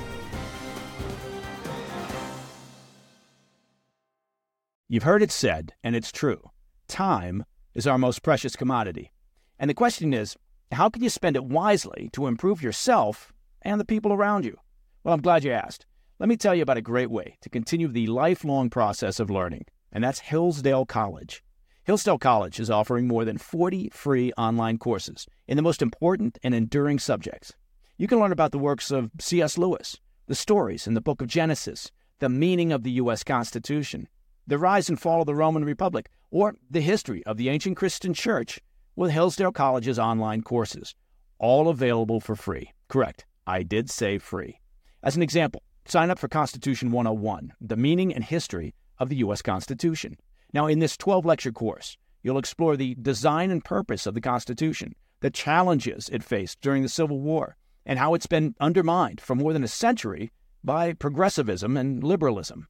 You've 4.87 5.03
heard 5.03 5.23
it 5.23 5.31
said, 5.31 5.73
and 5.83 5.95
it's 5.95 6.11
true 6.11 6.51
time 6.87 7.45
is 7.73 7.87
our 7.87 7.97
most 7.97 8.21
precious 8.21 8.55
commodity. 8.55 9.11
And 9.57 9.69
the 9.69 9.73
question 9.73 10.13
is, 10.13 10.37
how 10.71 10.89
can 10.89 11.01
you 11.01 11.09
spend 11.09 11.35
it 11.35 11.45
wisely 11.45 12.09
to 12.13 12.27
improve 12.27 12.61
yourself 12.61 13.33
and 13.65 13.79
the 13.79 13.85
people 13.85 14.13
around 14.13 14.45
you? 14.45 14.57
Well, 15.03 15.13
I'm 15.13 15.21
glad 15.21 15.43
you 15.43 15.51
asked. 15.51 15.85
Let 16.19 16.29
me 16.29 16.37
tell 16.37 16.55
you 16.55 16.61
about 16.61 16.77
a 16.77 16.81
great 16.81 17.11
way 17.11 17.37
to 17.41 17.49
continue 17.49 17.89
the 17.89 18.07
lifelong 18.07 18.69
process 18.69 19.19
of 19.19 19.29
learning, 19.29 19.65
and 19.91 20.03
that's 20.03 20.19
Hillsdale 20.19 20.85
College. 20.85 21.43
Hillsdale 21.83 22.17
College 22.17 22.59
is 22.59 22.69
offering 22.69 23.07
more 23.07 23.25
than 23.25 23.37
40 23.37 23.89
free 23.89 24.31
online 24.37 24.77
courses 24.77 25.27
in 25.47 25.57
the 25.57 25.63
most 25.63 25.81
important 25.81 26.39
and 26.43 26.55
enduring 26.55 26.99
subjects. 26.99 27.53
You 27.97 28.07
can 28.07 28.19
learn 28.19 28.31
about 28.31 28.51
the 28.51 28.59
works 28.59 28.91
of 28.91 29.11
C.S. 29.19 29.57
Lewis, 29.57 29.99
the 30.27 30.35
stories 30.35 30.87
in 30.87 30.93
the 30.93 31.01
book 31.01 31.21
of 31.21 31.27
Genesis, 31.27 31.91
the 32.19 32.29
meaning 32.29 32.71
of 32.71 32.83
the 32.83 32.91
U.S. 32.91 33.23
Constitution, 33.23 34.07
the 34.47 34.57
rise 34.57 34.89
and 34.89 34.99
fall 34.99 35.21
of 35.21 35.25
the 35.25 35.35
Roman 35.35 35.65
Republic, 35.65 36.09
or 36.31 36.55
the 36.69 36.81
history 36.81 37.25
of 37.25 37.37
the 37.37 37.49
ancient 37.49 37.77
Christian 37.77 38.13
church 38.13 38.59
with 38.95 39.11
Hillsdale 39.11 39.51
College's 39.51 39.99
online 39.99 40.41
courses, 40.41 40.95
all 41.39 41.67
available 41.67 42.19
for 42.19 42.35
free. 42.35 42.71
Correct, 42.87 43.25
I 43.47 43.61
did 43.61 43.91
say 43.91 44.17
free. 44.17 44.59
As 45.03 45.15
an 45.15 45.21
example, 45.21 45.61
sign 45.85 46.09
up 46.09 46.17
for 46.17 46.27
Constitution 46.27 46.91
101, 46.91 47.53
the 47.61 47.77
meaning 47.77 48.13
and 48.13 48.23
history 48.23 48.73
of 48.97 49.09
the 49.09 49.17
U.S. 49.17 49.43
Constitution. 49.43 50.17
Now, 50.51 50.65
in 50.65 50.79
this 50.79 50.97
12 50.97 51.25
lecture 51.25 51.51
course, 51.51 51.95
you'll 52.23 52.39
explore 52.39 52.75
the 52.75 52.95
design 52.95 53.51
and 53.51 53.63
purpose 53.63 54.07
of 54.07 54.15
the 54.15 54.21
Constitution, 54.21 54.95
the 55.19 55.29
challenges 55.29 56.09
it 56.09 56.23
faced 56.23 56.59
during 56.61 56.81
the 56.81 56.89
Civil 56.89 57.19
War, 57.19 57.55
and 57.85 57.99
how 57.99 58.15
it's 58.15 58.25
been 58.25 58.55
undermined 58.59 59.21
for 59.21 59.35
more 59.35 59.53
than 59.53 59.63
a 59.63 59.67
century 59.67 60.31
by 60.63 60.93
progressivism 60.93 61.77
and 61.77 62.03
liberalism. 62.03 62.67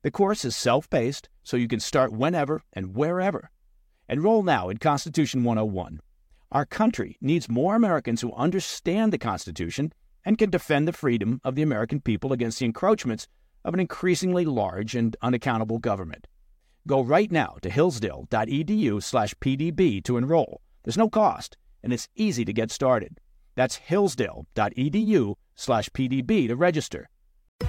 The 0.00 0.10
course 0.10 0.44
is 0.46 0.56
self 0.56 0.88
paced, 0.88 1.28
so 1.42 1.58
you 1.58 1.68
can 1.68 1.80
start 1.80 2.12
whenever 2.12 2.62
and 2.72 2.94
wherever. 2.94 3.50
Enroll 4.08 4.42
now 4.42 4.70
in 4.70 4.78
Constitution 4.78 5.44
101. 5.44 6.00
Our 6.50 6.64
country 6.64 7.18
needs 7.20 7.48
more 7.48 7.74
Americans 7.74 8.22
who 8.22 8.32
understand 8.34 9.12
the 9.12 9.18
Constitution 9.18 9.92
and 10.24 10.38
can 10.38 10.50
defend 10.50 10.88
the 10.88 10.92
freedom 10.92 11.40
of 11.44 11.54
the 11.54 11.62
American 11.62 12.00
people 12.00 12.32
against 12.32 12.58
the 12.58 12.64
encroachments 12.64 13.28
of 13.64 13.74
an 13.74 13.80
increasingly 13.80 14.44
large 14.44 14.94
and 14.94 15.16
unaccountable 15.22 15.78
government. 15.78 16.26
Go 16.86 17.02
right 17.02 17.32
now 17.32 17.56
to 17.62 17.70
hillsdale.edu/pdb 17.70 20.04
to 20.04 20.16
enroll. 20.16 20.60
There's 20.82 20.98
no 20.98 21.08
cost, 21.08 21.56
and 21.82 21.92
it's 21.92 22.08
easy 22.14 22.44
to 22.44 22.52
get 22.52 22.70
started. 22.70 23.18
That's 23.54 23.76
hillsdale.edu/pdb 23.76 26.48
to 26.48 26.56
register. 26.56 27.08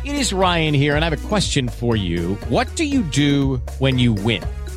It 0.03 0.15
is 0.15 0.33
Ryan 0.33 0.73
here, 0.73 0.95
and 0.95 1.05
I 1.05 1.09
have 1.09 1.25
a 1.25 1.27
question 1.27 1.69
for 1.69 1.95
you. 1.95 2.33
What 2.49 2.75
do 2.75 2.83
you 2.83 3.03
do 3.03 3.57
when 3.79 3.99
you 3.99 4.13
win? 4.13 4.43